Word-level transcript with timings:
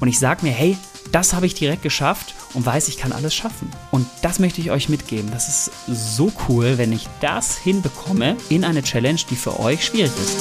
Und 0.00 0.08
ich 0.08 0.18
sage 0.18 0.44
mir, 0.44 0.52
hey, 0.52 0.76
das 1.12 1.34
habe 1.34 1.46
ich 1.46 1.54
direkt 1.54 1.82
geschafft 1.82 2.34
und 2.54 2.66
weiß, 2.66 2.88
ich 2.88 2.96
kann 2.96 3.12
alles 3.12 3.34
schaffen. 3.34 3.70
Und 3.90 4.06
das 4.22 4.38
möchte 4.38 4.60
ich 4.60 4.70
euch 4.70 4.88
mitgeben. 4.88 5.30
Das 5.30 5.48
ist 5.48 5.70
so 6.16 6.32
cool, 6.48 6.78
wenn 6.78 6.92
ich 6.92 7.08
das 7.20 7.56
hinbekomme 7.56 8.36
in 8.48 8.64
eine 8.64 8.82
Challenge, 8.82 9.20
die 9.30 9.36
für 9.36 9.60
euch 9.60 9.84
schwierig 9.84 10.10
ist. 10.10 10.36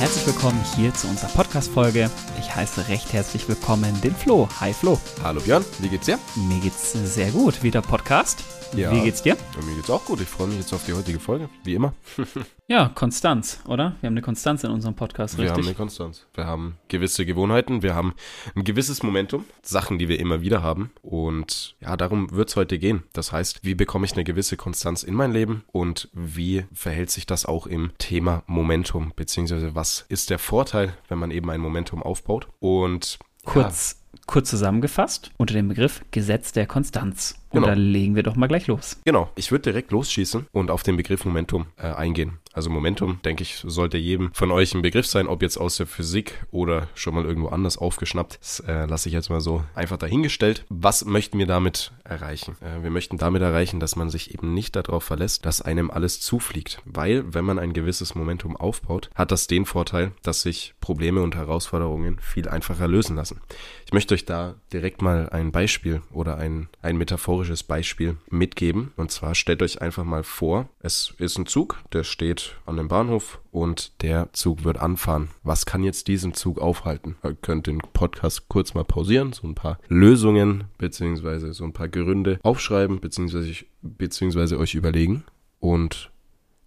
Herzlich 0.00 0.26
willkommen 0.26 0.60
hier 0.74 0.92
zu 0.94 1.06
unserer 1.06 1.30
Podcast-Folge. 1.30 2.10
Ich 2.40 2.54
heiße 2.54 2.88
recht 2.88 3.12
herzlich 3.12 3.48
willkommen 3.48 4.00
den 4.00 4.14
Flo. 4.16 4.48
Hi 4.60 4.72
Flo. 4.72 4.98
Hallo 5.22 5.40
Björn, 5.40 5.64
wie 5.78 5.88
geht's 5.88 6.06
dir? 6.06 6.18
Mir 6.34 6.58
geht's 6.60 6.92
sehr 6.92 7.30
gut. 7.30 7.62
Wieder 7.62 7.82
Podcast. 7.82 8.42
Ja. 8.74 8.90
Wie 8.90 9.02
geht's 9.02 9.22
dir? 9.22 9.36
Mir 9.64 9.76
geht's 9.76 9.90
auch 9.90 10.04
gut. 10.04 10.20
Ich 10.20 10.28
freue 10.28 10.48
mich 10.48 10.58
jetzt 10.58 10.72
auf 10.72 10.84
die 10.86 10.94
heutige 10.94 11.20
Folge, 11.20 11.48
wie 11.64 11.74
immer. 11.74 11.92
Ja, 12.68 12.90
Konstanz, 12.94 13.60
oder? 13.66 13.96
Wir 14.00 14.06
haben 14.06 14.14
eine 14.14 14.22
Konstanz 14.22 14.62
in 14.62 14.70
unserem 14.70 14.94
Podcast, 14.94 15.36
Wir 15.36 15.48
haben 15.48 15.56
richtig? 15.56 15.66
eine 15.66 15.74
Konstanz. 15.74 16.26
Wir 16.32 16.46
haben 16.46 16.78
gewisse 16.88 17.26
Gewohnheiten, 17.26 17.82
wir 17.82 17.94
haben 17.94 18.14
ein 18.54 18.62
gewisses 18.62 19.02
Momentum, 19.02 19.44
Sachen, 19.62 19.98
die 19.98 20.08
wir 20.08 20.20
immer 20.20 20.42
wieder 20.42 20.62
haben. 20.62 20.92
Und 21.02 21.74
ja, 21.80 21.96
darum 21.96 22.30
wird's 22.30 22.54
heute 22.54 22.78
gehen. 22.78 23.02
Das 23.12 23.32
heißt, 23.32 23.64
wie 23.64 23.74
bekomme 23.74 24.06
ich 24.06 24.12
eine 24.12 24.24
gewisse 24.24 24.56
Konstanz 24.56 25.02
in 25.02 25.14
mein 25.14 25.32
Leben 25.32 25.64
und 25.72 26.08
wie 26.12 26.64
verhält 26.72 27.10
sich 27.10 27.26
das 27.26 27.46
auch 27.46 27.66
im 27.66 27.90
Thema 27.98 28.44
Momentum, 28.46 29.12
beziehungsweise 29.16 29.74
was 29.74 30.06
ist 30.08 30.30
der 30.30 30.38
Vorteil, 30.38 30.96
wenn 31.08 31.18
man 31.18 31.32
eben 31.32 31.50
ein 31.50 31.60
Momentum 31.60 32.02
aufbaut? 32.02 32.46
Und 32.60 33.18
kurz, 33.44 34.00
kurz 34.26 34.50
zusammengefasst 34.50 35.32
unter 35.36 35.54
dem 35.54 35.68
Begriff 35.68 36.04
Gesetz 36.12 36.52
der 36.52 36.66
Konstanz. 36.66 37.41
Und 37.52 37.60
Genau. 37.60 37.66
da 37.68 37.74
legen 37.74 38.14
wir 38.16 38.22
doch 38.22 38.36
mal 38.36 38.46
gleich 38.46 38.66
los. 38.66 38.98
Genau, 39.04 39.30
ich 39.36 39.50
würde 39.50 39.62
direkt 39.62 39.90
losschießen 39.92 40.46
und 40.52 40.70
auf 40.70 40.82
den 40.82 40.96
Begriff 40.96 41.24
Momentum 41.24 41.66
äh, 41.76 41.82
eingehen. 41.86 42.38
Also 42.54 42.68
Momentum, 42.68 43.18
denke 43.24 43.42
ich, 43.42 43.62
sollte 43.66 43.96
jedem 43.96 44.30
von 44.34 44.50
euch 44.50 44.74
ein 44.74 44.82
Begriff 44.82 45.06
sein, 45.06 45.26
ob 45.26 45.40
jetzt 45.42 45.56
aus 45.56 45.76
der 45.76 45.86
Physik 45.86 46.44
oder 46.50 46.88
schon 46.94 47.14
mal 47.14 47.24
irgendwo 47.24 47.48
anders 47.48 47.78
aufgeschnappt. 47.78 48.38
Das 48.40 48.60
äh, 48.60 48.84
lasse 48.86 49.08
ich 49.08 49.14
jetzt 49.14 49.30
mal 49.30 49.40
so 49.40 49.64
einfach 49.74 49.96
dahingestellt. 49.96 50.64
Was 50.68 51.04
möchten 51.06 51.38
wir 51.38 51.46
damit 51.46 51.92
erreichen? 52.04 52.56
Äh, 52.60 52.82
wir 52.82 52.90
möchten 52.90 53.16
damit 53.16 53.40
erreichen, 53.42 53.80
dass 53.80 53.96
man 53.96 54.10
sich 54.10 54.34
eben 54.34 54.52
nicht 54.52 54.76
darauf 54.76 55.04
verlässt, 55.04 55.46
dass 55.46 55.62
einem 55.62 55.90
alles 55.90 56.20
zufliegt. 56.20 56.80
Weil, 56.84 57.32
wenn 57.32 57.44
man 57.44 57.58
ein 57.58 57.72
gewisses 57.72 58.14
Momentum 58.14 58.56
aufbaut, 58.56 59.08
hat 59.14 59.30
das 59.30 59.46
den 59.46 59.64
Vorteil, 59.64 60.12
dass 60.22 60.42
sich 60.42 60.74
Probleme 60.80 61.22
und 61.22 61.34
Herausforderungen 61.34 62.18
viel 62.20 62.48
einfacher 62.48 62.86
lösen 62.88 63.16
lassen. 63.16 63.40
Ich 63.86 63.92
möchte 63.94 64.14
euch 64.14 64.24
da 64.26 64.54
direkt 64.72 65.00
mal 65.02 65.28
ein 65.30 65.52
Beispiel 65.52 66.02
oder 66.12 66.36
ein, 66.36 66.68
ein 66.82 66.96
metaphorisches 66.98 67.41
Beispiel 67.62 68.16
mitgeben. 68.30 68.92
Und 68.96 69.10
zwar 69.10 69.34
stellt 69.34 69.62
euch 69.62 69.80
einfach 69.80 70.04
mal 70.04 70.22
vor, 70.22 70.68
es 70.80 71.14
ist 71.18 71.38
ein 71.38 71.46
Zug, 71.46 71.78
der 71.92 72.04
steht 72.04 72.56
an 72.66 72.76
dem 72.76 72.88
Bahnhof 72.88 73.40
und 73.50 74.02
der 74.02 74.28
Zug 74.32 74.64
wird 74.64 74.78
anfahren. 74.78 75.28
Was 75.42 75.66
kann 75.66 75.84
jetzt 75.84 76.08
diesen 76.08 76.34
Zug 76.34 76.60
aufhalten? 76.60 77.16
Ihr 77.22 77.34
könnt 77.34 77.66
den 77.66 77.78
Podcast 77.78 78.48
kurz 78.48 78.74
mal 78.74 78.84
pausieren, 78.84 79.32
so 79.32 79.46
ein 79.46 79.54
paar 79.54 79.78
Lösungen 79.88 80.64
beziehungsweise 80.78 81.52
so 81.52 81.64
ein 81.64 81.72
paar 81.72 81.88
Gründe 81.88 82.38
aufschreiben 82.42 83.00
beziehungsweise, 83.00 83.52
beziehungsweise 83.82 84.58
euch 84.58 84.74
überlegen. 84.74 85.24
Und 85.60 86.10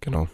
genau. 0.02 0.28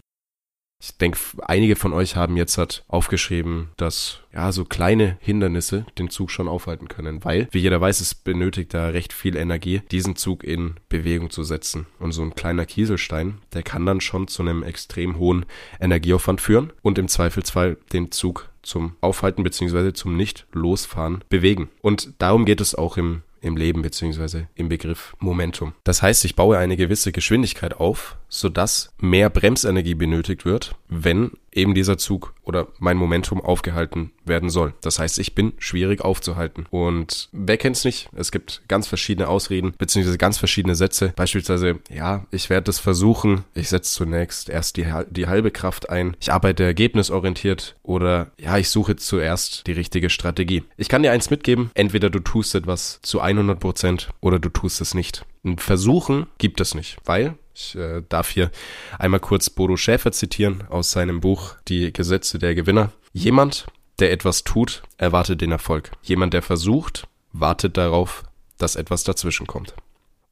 Ich 0.82 0.98
denke, 0.98 1.20
einige 1.44 1.76
von 1.76 1.94
euch 1.94 2.16
haben 2.16 2.38
jetzt 2.38 2.58
halt 2.58 2.84
aufgeschrieben, 2.88 3.70
dass 3.78 4.22
ja 4.34 4.52
so 4.52 4.66
kleine 4.66 5.18
Hindernisse 5.22 5.86
den 6.00 6.10
Zug 6.10 6.32
schon 6.32 6.48
aufhalten 6.48 6.88
können, 6.88 7.24
weil, 7.24 7.48
wie 7.52 7.60
jeder 7.60 7.80
weiß, 7.80 8.02
es 8.02 8.16
benötigt 8.16 8.74
da 8.74 8.88
recht 8.88 9.14
viel 9.14 9.36
Energie, 9.36 9.84
diesen 9.92 10.16
Zug 10.16 10.44
in 10.44 10.76
Bewegung 10.90 11.30
zu 11.30 11.44
setzen. 11.44 11.86
Und 12.00 12.14
so 12.14 12.24
ein 12.24 12.34
kleiner 12.34 12.66
Kieselstein, 12.66 13.38
der 13.54 13.62
kann 13.62 13.86
dann 13.86 14.02
schon 14.02 14.28
zu 14.28 14.42
einem 14.42 14.64
extrem 14.64 15.20
hohen 15.20 15.46
Energieaufwand 15.80 16.42
führen 16.42 16.74
und 16.82 16.98
im 16.98 17.08
Zweifelsfall 17.08 17.78
den 17.94 18.12
Zug 18.12 18.50
zum 18.64 18.96
Aufhalten 19.02 19.44
beziehungsweise 19.44 19.94
zum 19.94 20.18
Nicht-Losfahren 20.18 21.24
bewegen. 21.30 21.70
Und 21.82 22.14
darum 22.18 22.46
geht 22.46 22.60
es 22.60 22.74
auch 22.74 22.98
im 22.98 23.22
im 23.42 23.58
Leben 23.58 23.82
beziehungsweise 23.82 24.48
im 24.56 24.70
Begriff 24.70 25.16
Momentum. 25.20 25.74
Das 25.84 26.02
heißt, 26.02 26.24
ich 26.26 26.36
baue 26.36 26.58
eine 26.58 26.78
gewisse 26.78 27.12
Geschwindigkeit 27.12 27.74
auf, 27.74 28.18
sodass 28.32 28.94
mehr 29.00 29.30
Bremsenergie 29.30 29.94
benötigt 29.94 30.46
wird, 30.46 30.74
wenn 30.88 31.32
eben 31.52 31.76
dieser 31.76 31.98
Zug 31.98 32.34
oder 32.44 32.70
mein 32.80 32.96
Momentum 32.96 33.42
aufgehalten 33.42 34.12
werden 34.24 34.50
soll. 34.50 34.74
Das 34.82 35.00
heißt, 35.00 35.20
ich 35.20 35.36
bin 35.36 35.52
schwierig 35.58 36.02
aufzuhalten. 36.02 36.66
Und 36.70 37.28
wer 37.34 37.58
kennt's 37.58 37.84
nicht? 37.84 38.10
Es 38.16 38.32
gibt 38.32 38.64
ganz 38.70 38.88
verschiedene 38.88 39.28
Ausreden 39.28 39.74
beziehungsweise 39.78 40.18
ganz 40.18 40.38
verschiedene 40.38 40.76
Sätze. 40.76 41.12
Beispielsweise, 41.16 41.80
ja, 41.90 42.26
ich 42.32 42.50
werde 42.50 42.66
das 42.66 42.80
versuchen. 42.80 43.44
Ich 43.54 43.68
setze 43.68 43.92
zunächst 43.92 44.50
erst 44.50 44.78
die, 44.78 44.88
die 45.10 45.28
halbe 45.28 45.52
Kraft 45.52 45.90
ein. 45.90 46.16
Ich 46.22 46.32
arbeite 46.32 46.64
ergebnisorientiert 46.64 47.76
oder 47.84 48.32
ja, 48.40 48.58
ich 48.58 48.70
suche 48.70 48.96
zuerst 48.96 49.68
die 49.68 49.74
richtige 49.74 50.10
Strategie. 50.10 50.64
Ich 50.78 50.88
kann 50.88 51.04
dir 51.04 51.12
eins 51.12 51.30
mitgeben. 51.30 51.70
Entweder 51.74 52.10
du 52.10 52.20
tust 52.22 52.56
etwas 52.56 53.02
zu 53.02 53.20
100 53.20 53.60
Prozent 53.60 54.10
oder 54.22 54.40
du 54.40 54.48
tust 54.48 54.80
es 54.80 54.94
nicht. 54.94 55.26
Ein 55.44 55.58
Versuchen 55.58 56.28
gibt 56.38 56.62
es 56.62 56.76
nicht, 56.76 56.98
weil 57.04 57.36
ich 57.54 57.76
äh, 57.76 58.02
darf 58.08 58.30
hier 58.30 58.52
einmal 58.98 59.20
kurz 59.20 59.50
Bodo 59.50 59.78
Schäfer 59.78 60.12
zitieren 60.12 60.64
aus 60.70 60.92
seinem 60.92 61.22
Buch 61.22 61.56
Die 61.68 61.92
Gesetze 61.92 62.40
der 62.40 62.56
Gewinner. 62.56 62.92
Jemand, 63.14 63.68
der 64.00 64.12
etwas 64.12 64.44
tut, 64.44 64.84
erwartet 64.98 65.42
den 65.42 65.52
Erfolg. 65.52 65.92
Jemand, 66.02 66.34
der 66.34 66.42
versucht, 66.42 67.08
wartet 67.34 67.78
darauf, 67.78 68.24
dass 68.58 68.76
etwas 68.76 69.04
dazwischen 69.04 69.48
kommt. 69.48 69.74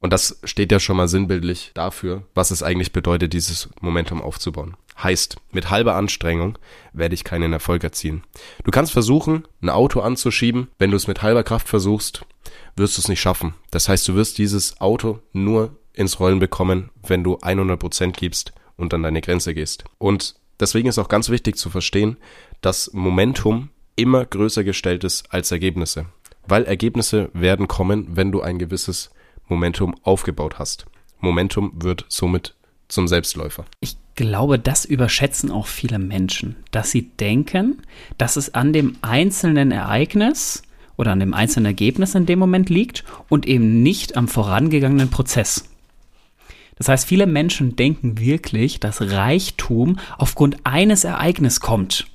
Und 0.00 0.14
das 0.14 0.40
steht 0.44 0.72
ja 0.72 0.80
schon 0.80 0.96
mal 0.96 1.08
sinnbildlich 1.08 1.72
dafür, 1.74 2.22
was 2.34 2.50
es 2.50 2.62
eigentlich 2.62 2.92
bedeutet, 2.92 3.34
dieses 3.34 3.68
Momentum 3.80 4.22
aufzubauen. 4.22 4.76
Heißt, 5.02 5.36
mit 5.52 5.70
halber 5.70 5.94
Anstrengung 5.94 6.58
werde 6.94 7.14
ich 7.14 7.22
keinen 7.22 7.52
Erfolg 7.52 7.84
erzielen. 7.84 8.24
Du 8.64 8.70
kannst 8.70 8.92
versuchen, 8.92 9.46
ein 9.60 9.68
Auto 9.68 10.00
anzuschieben. 10.00 10.68
Wenn 10.78 10.90
du 10.90 10.96
es 10.96 11.06
mit 11.06 11.20
halber 11.20 11.42
Kraft 11.42 11.68
versuchst, 11.68 12.24
wirst 12.76 12.96
du 12.96 13.02
es 13.02 13.08
nicht 13.08 13.20
schaffen. 13.20 13.54
Das 13.70 13.90
heißt, 13.90 14.08
du 14.08 14.14
wirst 14.14 14.38
dieses 14.38 14.80
Auto 14.80 15.20
nur 15.32 15.76
ins 15.92 16.20
Rollen 16.20 16.38
bekommen, 16.38 16.90
wenn 17.06 17.24
du 17.24 17.36
100% 17.36 18.12
gibst 18.12 18.52
und 18.76 18.94
an 18.94 19.02
deine 19.02 19.20
Grenze 19.20 19.54
gehst. 19.54 19.84
Und 19.98 20.36
deswegen 20.58 20.88
ist 20.88 20.98
auch 20.98 21.08
ganz 21.08 21.28
wichtig 21.28 21.56
zu 21.56 21.70
verstehen, 21.70 22.16
dass 22.60 22.92
Momentum 22.92 23.70
immer 23.96 24.24
größer 24.24 24.64
gestellt 24.64 25.04
ist 25.04 25.32
als 25.32 25.50
Ergebnisse. 25.50 26.06
Weil 26.46 26.64
Ergebnisse 26.64 27.30
werden 27.32 27.68
kommen, 27.68 28.08
wenn 28.16 28.32
du 28.32 28.40
ein 28.40 28.58
gewisses 28.58 29.10
Momentum 29.46 29.94
aufgebaut 30.02 30.58
hast. 30.58 30.86
Momentum 31.20 31.72
wird 31.76 32.06
somit 32.08 32.54
zum 32.88 33.08
Selbstläufer. 33.08 33.66
Ich 33.80 33.96
glaube, 34.14 34.58
das 34.58 34.84
überschätzen 34.84 35.50
auch 35.50 35.66
viele 35.66 35.98
Menschen, 35.98 36.56
dass 36.70 36.90
sie 36.90 37.10
denken, 37.10 37.82
dass 38.18 38.36
es 38.36 38.54
an 38.54 38.72
dem 38.72 38.96
einzelnen 39.02 39.70
Ereignis 39.70 40.62
oder 40.96 41.12
an 41.12 41.20
dem 41.20 41.32
einzelnen 41.32 41.66
Ergebnis 41.66 42.14
in 42.14 42.26
dem 42.26 42.38
Moment 42.38 42.68
liegt 42.68 43.04
und 43.28 43.46
eben 43.46 43.82
nicht 43.82 44.16
am 44.16 44.28
vorangegangenen 44.28 45.10
Prozess. 45.10 45.69
Das 46.80 46.88
heißt, 46.88 47.06
viele 47.06 47.26
Menschen 47.26 47.76
denken 47.76 48.18
wirklich, 48.18 48.80
dass 48.80 49.02
Reichtum 49.02 49.98
aufgrund 50.16 50.56
eines 50.64 51.04
Ereignisses 51.04 51.60
kommt. 51.60 52.06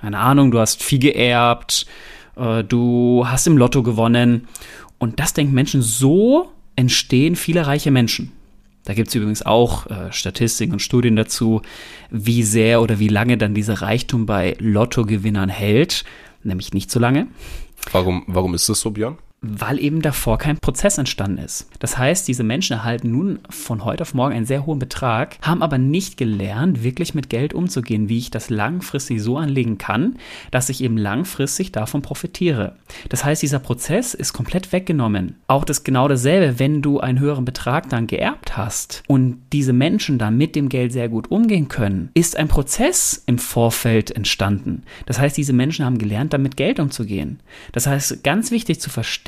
Keine 0.00 0.18
Ahnung, 0.18 0.50
du 0.50 0.58
hast 0.58 0.82
viel 0.82 1.00
geerbt, 1.00 1.84
äh, 2.34 2.64
du 2.64 3.24
hast 3.26 3.46
im 3.46 3.58
Lotto 3.58 3.82
gewonnen. 3.82 4.48
Und 4.96 5.20
das 5.20 5.34
denken 5.34 5.52
Menschen, 5.52 5.82
so 5.82 6.50
entstehen 6.76 7.36
viele 7.36 7.66
reiche 7.66 7.90
Menschen. 7.90 8.32
Da 8.84 8.94
gibt 8.94 9.08
es 9.08 9.14
übrigens 9.14 9.44
auch 9.44 9.86
äh, 9.88 10.10
Statistiken 10.12 10.72
und 10.72 10.80
Studien 10.80 11.14
dazu, 11.14 11.60
wie 12.08 12.42
sehr 12.42 12.80
oder 12.80 12.98
wie 12.98 13.08
lange 13.08 13.36
dann 13.36 13.52
dieser 13.52 13.82
Reichtum 13.82 14.24
bei 14.24 14.56
Lottogewinnern 14.58 15.50
hält. 15.50 16.06
Nämlich 16.42 16.72
nicht 16.72 16.90
so 16.90 16.98
lange, 16.98 17.26
Warum, 17.92 18.24
warum 18.26 18.54
ist 18.54 18.68
das 18.68 18.80
so, 18.80 18.90
Björn? 18.90 19.18
Weil 19.42 19.78
eben 19.78 20.02
davor 20.02 20.38
kein 20.38 20.58
Prozess 20.58 20.98
entstanden 20.98 21.38
ist. 21.38 21.68
Das 21.78 21.98
heißt, 21.98 22.26
diese 22.26 22.42
Menschen 22.42 22.74
erhalten 22.74 23.10
nun 23.10 23.38
von 23.48 23.84
heute 23.84 24.02
auf 24.02 24.14
morgen 24.14 24.34
einen 24.34 24.46
sehr 24.46 24.66
hohen 24.66 24.78
Betrag, 24.78 25.36
haben 25.42 25.62
aber 25.62 25.78
nicht 25.78 26.16
gelernt, 26.16 26.82
wirklich 26.82 27.14
mit 27.14 27.28
Geld 27.28 27.52
umzugehen, 27.52 28.08
wie 28.08 28.18
ich 28.18 28.30
das 28.30 28.50
langfristig 28.50 29.22
so 29.22 29.36
anlegen 29.36 29.78
kann, 29.78 30.16
dass 30.50 30.68
ich 30.68 30.82
eben 30.82 30.96
langfristig 30.96 31.72
davon 31.72 32.02
profitiere. 32.02 32.76
Das 33.08 33.24
heißt, 33.24 33.42
dieser 33.42 33.58
Prozess 33.58 34.14
ist 34.14 34.32
komplett 34.32 34.72
weggenommen. 34.72 35.36
Auch 35.48 35.64
das 35.64 35.84
genau 35.84 36.08
dasselbe, 36.08 36.58
wenn 36.58 36.82
du 36.82 37.00
einen 37.00 37.20
höheren 37.20 37.44
Betrag 37.44 37.88
dann 37.90 38.06
geerbt 38.06 38.56
hast 38.56 39.02
und 39.06 39.38
diese 39.52 39.72
Menschen 39.72 40.18
dann 40.18 40.36
mit 40.36 40.56
dem 40.56 40.68
Geld 40.68 40.92
sehr 40.92 41.08
gut 41.08 41.30
umgehen 41.30 41.68
können, 41.68 42.10
ist 42.14 42.36
ein 42.36 42.48
Prozess 42.48 43.22
im 43.26 43.38
Vorfeld 43.38 44.10
entstanden. 44.10 44.82
Das 45.04 45.18
heißt, 45.18 45.36
diese 45.36 45.52
Menschen 45.52 45.84
haben 45.84 45.98
gelernt, 45.98 46.32
damit 46.32 46.56
Geld 46.56 46.80
umzugehen. 46.80 47.40
Das 47.72 47.86
heißt, 47.86 48.24
ganz 48.24 48.50
wichtig 48.50 48.80
zu 48.80 48.90
verstehen, 48.90 49.25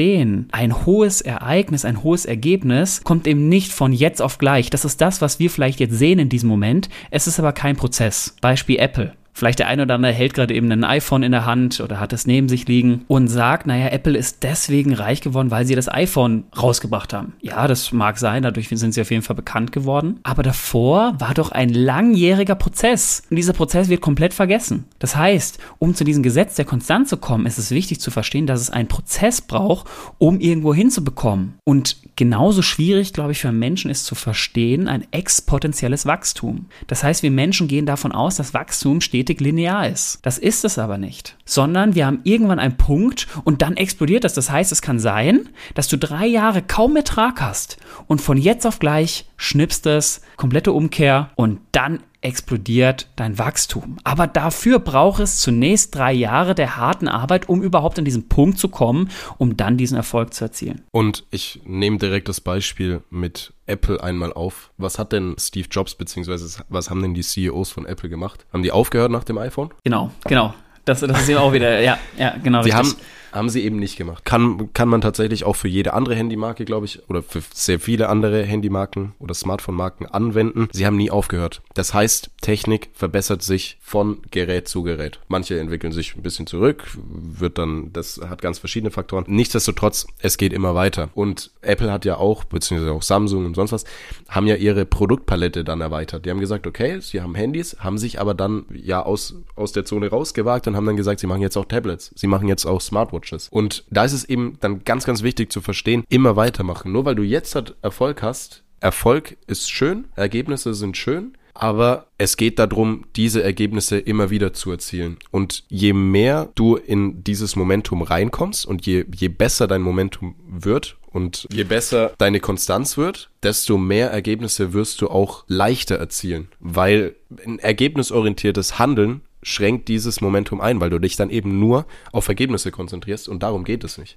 ein 0.52 0.86
hohes 0.86 1.20
Ereignis, 1.20 1.84
ein 1.84 2.02
hohes 2.02 2.24
Ergebnis 2.24 3.02
kommt 3.04 3.26
eben 3.26 3.48
nicht 3.48 3.72
von 3.72 3.92
jetzt 3.92 4.22
auf 4.22 4.38
gleich. 4.38 4.70
Das 4.70 4.84
ist 4.84 5.00
das, 5.00 5.20
was 5.20 5.38
wir 5.38 5.50
vielleicht 5.50 5.80
jetzt 5.80 5.98
sehen 5.98 6.18
in 6.18 6.28
diesem 6.28 6.48
Moment. 6.48 6.88
Es 7.10 7.26
ist 7.26 7.38
aber 7.38 7.52
kein 7.52 7.76
Prozess. 7.76 8.36
Beispiel 8.40 8.78
Apple. 8.78 9.12
Vielleicht 9.38 9.60
der 9.60 9.68
eine 9.68 9.82
oder 9.82 9.94
andere 9.94 10.12
hält 10.12 10.34
gerade 10.34 10.52
eben 10.52 10.72
ein 10.72 10.82
iPhone 10.82 11.22
in 11.22 11.30
der 11.30 11.46
Hand 11.46 11.78
oder 11.78 12.00
hat 12.00 12.12
es 12.12 12.26
neben 12.26 12.48
sich 12.48 12.66
liegen 12.66 13.04
und 13.06 13.28
sagt, 13.28 13.68
naja, 13.68 13.86
Apple 13.86 14.18
ist 14.18 14.42
deswegen 14.42 14.94
reich 14.94 15.20
geworden, 15.20 15.52
weil 15.52 15.64
sie 15.64 15.76
das 15.76 15.88
iPhone 15.88 16.42
rausgebracht 16.60 17.12
haben. 17.12 17.34
Ja, 17.40 17.68
das 17.68 17.92
mag 17.92 18.18
sein, 18.18 18.42
dadurch 18.42 18.68
sind 18.68 18.92
sie 18.92 19.00
auf 19.00 19.12
jeden 19.12 19.22
Fall 19.22 19.36
bekannt 19.36 19.70
geworden. 19.70 20.18
Aber 20.24 20.42
davor 20.42 21.14
war 21.20 21.34
doch 21.34 21.52
ein 21.52 21.68
langjähriger 21.68 22.56
Prozess. 22.56 23.22
Und 23.30 23.36
dieser 23.36 23.52
Prozess 23.52 23.88
wird 23.88 24.00
komplett 24.00 24.34
vergessen. 24.34 24.86
Das 24.98 25.14
heißt, 25.14 25.60
um 25.78 25.94
zu 25.94 26.02
diesem 26.02 26.24
Gesetz 26.24 26.56
der 26.56 26.64
Konstanz 26.64 27.10
zu 27.10 27.16
kommen, 27.16 27.46
ist 27.46 27.58
es 27.58 27.70
wichtig 27.70 28.00
zu 28.00 28.10
verstehen, 28.10 28.48
dass 28.48 28.60
es 28.60 28.70
einen 28.70 28.88
Prozess 28.88 29.40
braucht, 29.40 29.86
um 30.18 30.40
irgendwo 30.40 30.74
hinzubekommen. 30.74 31.54
Und 31.62 31.96
genauso 32.16 32.62
schwierig, 32.62 33.12
glaube 33.12 33.30
ich, 33.30 33.38
für 33.38 33.52
Menschen 33.52 33.88
ist 33.88 34.04
zu 34.04 34.16
verstehen, 34.16 34.88
ein 34.88 35.06
exponentielles 35.12 36.06
Wachstum. 36.06 36.66
Das 36.88 37.04
heißt, 37.04 37.22
wir 37.22 37.30
Menschen 37.30 37.68
gehen 37.68 37.86
davon 37.86 38.10
aus, 38.10 38.34
dass 38.34 38.52
Wachstum 38.52 39.00
stetig 39.28 39.40
linear 39.40 39.86
ist. 39.86 40.20
Das 40.22 40.38
ist 40.38 40.64
es 40.64 40.78
aber 40.78 40.96
nicht. 40.96 41.36
Sondern 41.44 41.94
wir 41.94 42.06
haben 42.06 42.20
irgendwann 42.24 42.58
einen 42.58 42.78
Punkt 42.78 43.26
und 43.44 43.60
dann 43.60 43.76
explodiert 43.76 44.24
das. 44.24 44.32
Das 44.32 44.50
heißt, 44.50 44.72
es 44.72 44.80
kann 44.80 44.98
sein, 44.98 45.50
dass 45.74 45.88
du 45.88 45.98
drei 45.98 46.26
Jahre 46.26 46.62
kaum 46.62 46.96
Ertrag 46.96 47.42
hast 47.42 47.76
und 48.06 48.20
von 48.22 48.38
jetzt 48.38 48.66
auf 48.66 48.78
gleich 48.78 49.26
schnippst 49.36 49.86
es, 49.86 50.22
komplette 50.36 50.72
Umkehr 50.72 51.30
und 51.36 51.60
dann 51.72 52.00
explodiert 52.20 53.08
dein 53.16 53.38
Wachstum. 53.38 53.98
Aber 54.04 54.26
dafür 54.26 54.78
braucht 54.80 55.20
es 55.20 55.40
zunächst 55.40 55.94
drei 55.94 56.12
Jahre 56.12 56.54
der 56.54 56.76
harten 56.76 57.08
Arbeit, 57.08 57.48
um 57.48 57.62
überhaupt 57.62 57.98
an 57.98 58.04
diesen 58.04 58.28
Punkt 58.28 58.58
zu 58.58 58.68
kommen, 58.68 59.10
um 59.38 59.56
dann 59.56 59.76
diesen 59.76 59.96
Erfolg 59.96 60.34
zu 60.34 60.44
erzielen. 60.44 60.82
Und 60.90 61.24
ich 61.30 61.60
nehme 61.64 61.98
direkt 61.98 62.28
das 62.28 62.40
Beispiel 62.40 63.02
mit 63.10 63.52
Apple 63.66 64.02
einmal 64.02 64.32
auf. 64.32 64.70
Was 64.78 64.98
hat 64.98 65.12
denn 65.12 65.36
Steve 65.38 65.68
Jobs 65.70 65.94
beziehungsweise 65.94 66.64
was 66.68 66.90
haben 66.90 67.02
denn 67.02 67.14
die 67.14 67.22
CEOs 67.22 67.70
von 67.70 67.86
Apple 67.86 68.08
gemacht? 68.08 68.46
Haben 68.52 68.62
die 68.62 68.72
aufgehört 68.72 69.12
nach 69.12 69.24
dem 69.24 69.38
iPhone? 69.38 69.70
Genau, 69.84 70.10
genau. 70.24 70.54
Das, 70.84 71.00
das 71.00 71.20
ist 71.20 71.28
eben 71.28 71.38
auch 71.38 71.52
wieder, 71.52 71.80
ja, 71.80 71.98
ja, 72.16 72.34
genau. 72.42 72.62
Sie 72.62 72.70
richtig. 72.70 72.94
haben 72.94 72.96
haben 73.32 73.48
sie 73.48 73.62
eben 73.62 73.78
nicht 73.78 73.96
gemacht. 73.96 74.24
Kann, 74.24 74.72
kann 74.72 74.88
man 74.88 75.00
tatsächlich 75.00 75.44
auch 75.44 75.56
für 75.56 75.68
jede 75.68 75.94
andere 75.94 76.14
Handymarke, 76.14 76.64
glaube 76.64 76.86
ich, 76.86 77.08
oder 77.08 77.22
für 77.22 77.42
sehr 77.52 77.80
viele 77.80 78.08
andere 78.08 78.42
Handymarken 78.42 79.12
oder 79.18 79.34
Smartphone-Marken 79.34 80.06
anwenden. 80.06 80.68
Sie 80.72 80.86
haben 80.86 80.96
nie 80.96 81.10
aufgehört. 81.10 81.62
Das 81.74 81.94
heißt, 81.94 82.30
Technik 82.40 82.90
verbessert 82.94 83.42
sich 83.42 83.78
von 83.80 84.18
Gerät 84.30 84.68
zu 84.68 84.82
Gerät. 84.82 85.20
Manche 85.28 85.58
entwickeln 85.58 85.92
sich 85.92 86.16
ein 86.16 86.22
bisschen 86.22 86.46
zurück, 86.46 86.84
wird 86.94 87.58
dann, 87.58 87.92
das 87.92 88.20
hat 88.28 88.42
ganz 88.42 88.58
verschiedene 88.58 88.90
Faktoren. 88.90 89.24
Nichtsdestotrotz, 89.28 90.06
es 90.20 90.38
geht 90.38 90.52
immer 90.52 90.74
weiter. 90.74 91.10
Und 91.14 91.50
Apple 91.62 91.92
hat 91.92 92.04
ja 92.04 92.16
auch, 92.16 92.44
beziehungsweise 92.44 92.92
auch 92.92 93.02
Samsung 93.02 93.46
und 93.46 93.54
sonst 93.54 93.72
was, 93.72 93.84
haben 94.28 94.46
ja 94.46 94.56
ihre 94.56 94.84
Produktpalette 94.86 95.64
dann 95.64 95.80
erweitert. 95.80 96.24
Die 96.24 96.30
haben 96.30 96.40
gesagt, 96.40 96.66
okay, 96.66 97.00
sie 97.00 97.20
haben 97.20 97.34
Handys, 97.34 97.76
haben 97.80 97.98
sich 97.98 98.20
aber 98.20 98.34
dann 98.34 98.64
ja 98.72 99.02
aus, 99.02 99.34
aus 99.56 99.72
der 99.72 99.84
Zone 99.84 100.08
rausgewagt 100.08 100.66
und 100.66 100.76
haben 100.76 100.86
dann 100.86 100.96
gesagt, 100.96 101.20
sie 101.20 101.26
machen 101.26 101.42
jetzt 101.42 101.56
auch 101.56 101.66
Tablets. 101.66 102.10
Sie 102.14 102.26
machen 102.26 102.48
jetzt 102.48 102.66
auch 102.66 102.80
Smartwatches. 102.80 103.17
Smartwatches. 103.18 103.48
Und 103.50 103.84
da 103.90 104.04
ist 104.04 104.12
es 104.12 104.24
eben 104.24 104.56
dann 104.60 104.84
ganz, 104.84 105.04
ganz 105.04 105.22
wichtig 105.22 105.52
zu 105.52 105.60
verstehen, 105.60 106.04
immer 106.08 106.36
weitermachen. 106.36 106.92
Nur 106.92 107.04
weil 107.04 107.14
du 107.14 107.22
jetzt 107.22 107.54
halt 107.54 107.76
Erfolg 107.82 108.22
hast, 108.22 108.64
Erfolg 108.80 109.36
ist 109.46 109.70
schön, 109.70 110.06
Ergebnisse 110.14 110.72
sind 110.72 110.96
schön, 110.96 111.36
aber 111.52 112.06
es 112.18 112.36
geht 112.36 112.60
darum, 112.60 113.06
diese 113.16 113.42
Ergebnisse 113.42 113.98
immer 113.98 114.30
wieder 114.30 114.52
zu 114.52 114.70
erzielen. 114.70 115.18
Und 115.32 115.64
je 115.68 115.92
mehr 115.92 116.50
du 116.54 116.76
in 116.76 117.24
dieses 117.24 117.56
Momentum 117.56 118.02
reinkommst 118.02 118.64
und 118.64 118.86
je, 118.86 119.04
je 119.12 119.28
besser 119.28 119.66
dein 119.66 119.82
Momentum 119.82 120.36
wird 120.46 120.96
und 121.10 121.48
je 121.52 121.64
besser 121.64 122.12
deine 122.18 122.38
Konstanz 122.38 122.96
wird, 122.96 123.30
desto 123.42 123.76
mehr 123.76 124.12
Ergebnisse 124.12 124.72
wirst 124.72 125.00
du 125.00 125.08
auch 125.08 125.42
leichter 125.48 125.96
erzielen. 125.96 126.46
Weil 126.60 127.16
ein 127.44 127.58
ergebnisorientiertes 127.58 128.78
Handeln 128.78 129.22
schränkt 129.42 129.88
dieses 129.88 130.20
Momentum 130.20 130.60
ein, 130.60 130.80
weil 130.80 130.90
du 130.90 130.98
dich 130.98 131.16
dann 131.16 131.30
eben 131.30 131.58
nur 131.58 131.86
auf 132.12 132.28
Ergebnisse 132.28 132.70
konzentrierst 132.70 133.28
und 133.28 133.42
darum 133.42 133.64
geht 133.64 133.84
es 133.84 133.98
nicht. 133.98 134.16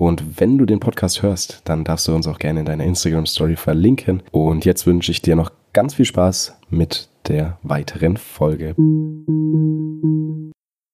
Und 0.00 0.40
wenn 0.40 0.56
du 0.56 0.64
den 0.64 0.80
Podcast 0.80 1.20
hörst, 1.20 1.60
dann 1.66 1.84
darfst 1.84 2.08
du 2.08 2.14
uns 2.14 2.26
auch 2.26 2.38
gerne 2.38 2.60
in 2.60 2.66
deiner 2.66 2.84
Instagram 2.84 3.26
Story 3.26 3.54
verlinken. 3.54 4.22
Und 4.30 4.64
jetzt 4.64 4.86
wünsche 4.86 5.12
ich 5.12 5.20
dir 5.20 5.36
noch 5.36 5.52
ganz 5.74 5.92
viel 5.92 6.06
Spaß 6.06 6.56
mit 6.70 7.10
der 7.28 7.58
weiteren 7.62 8.16
Folge. 8.16 8.74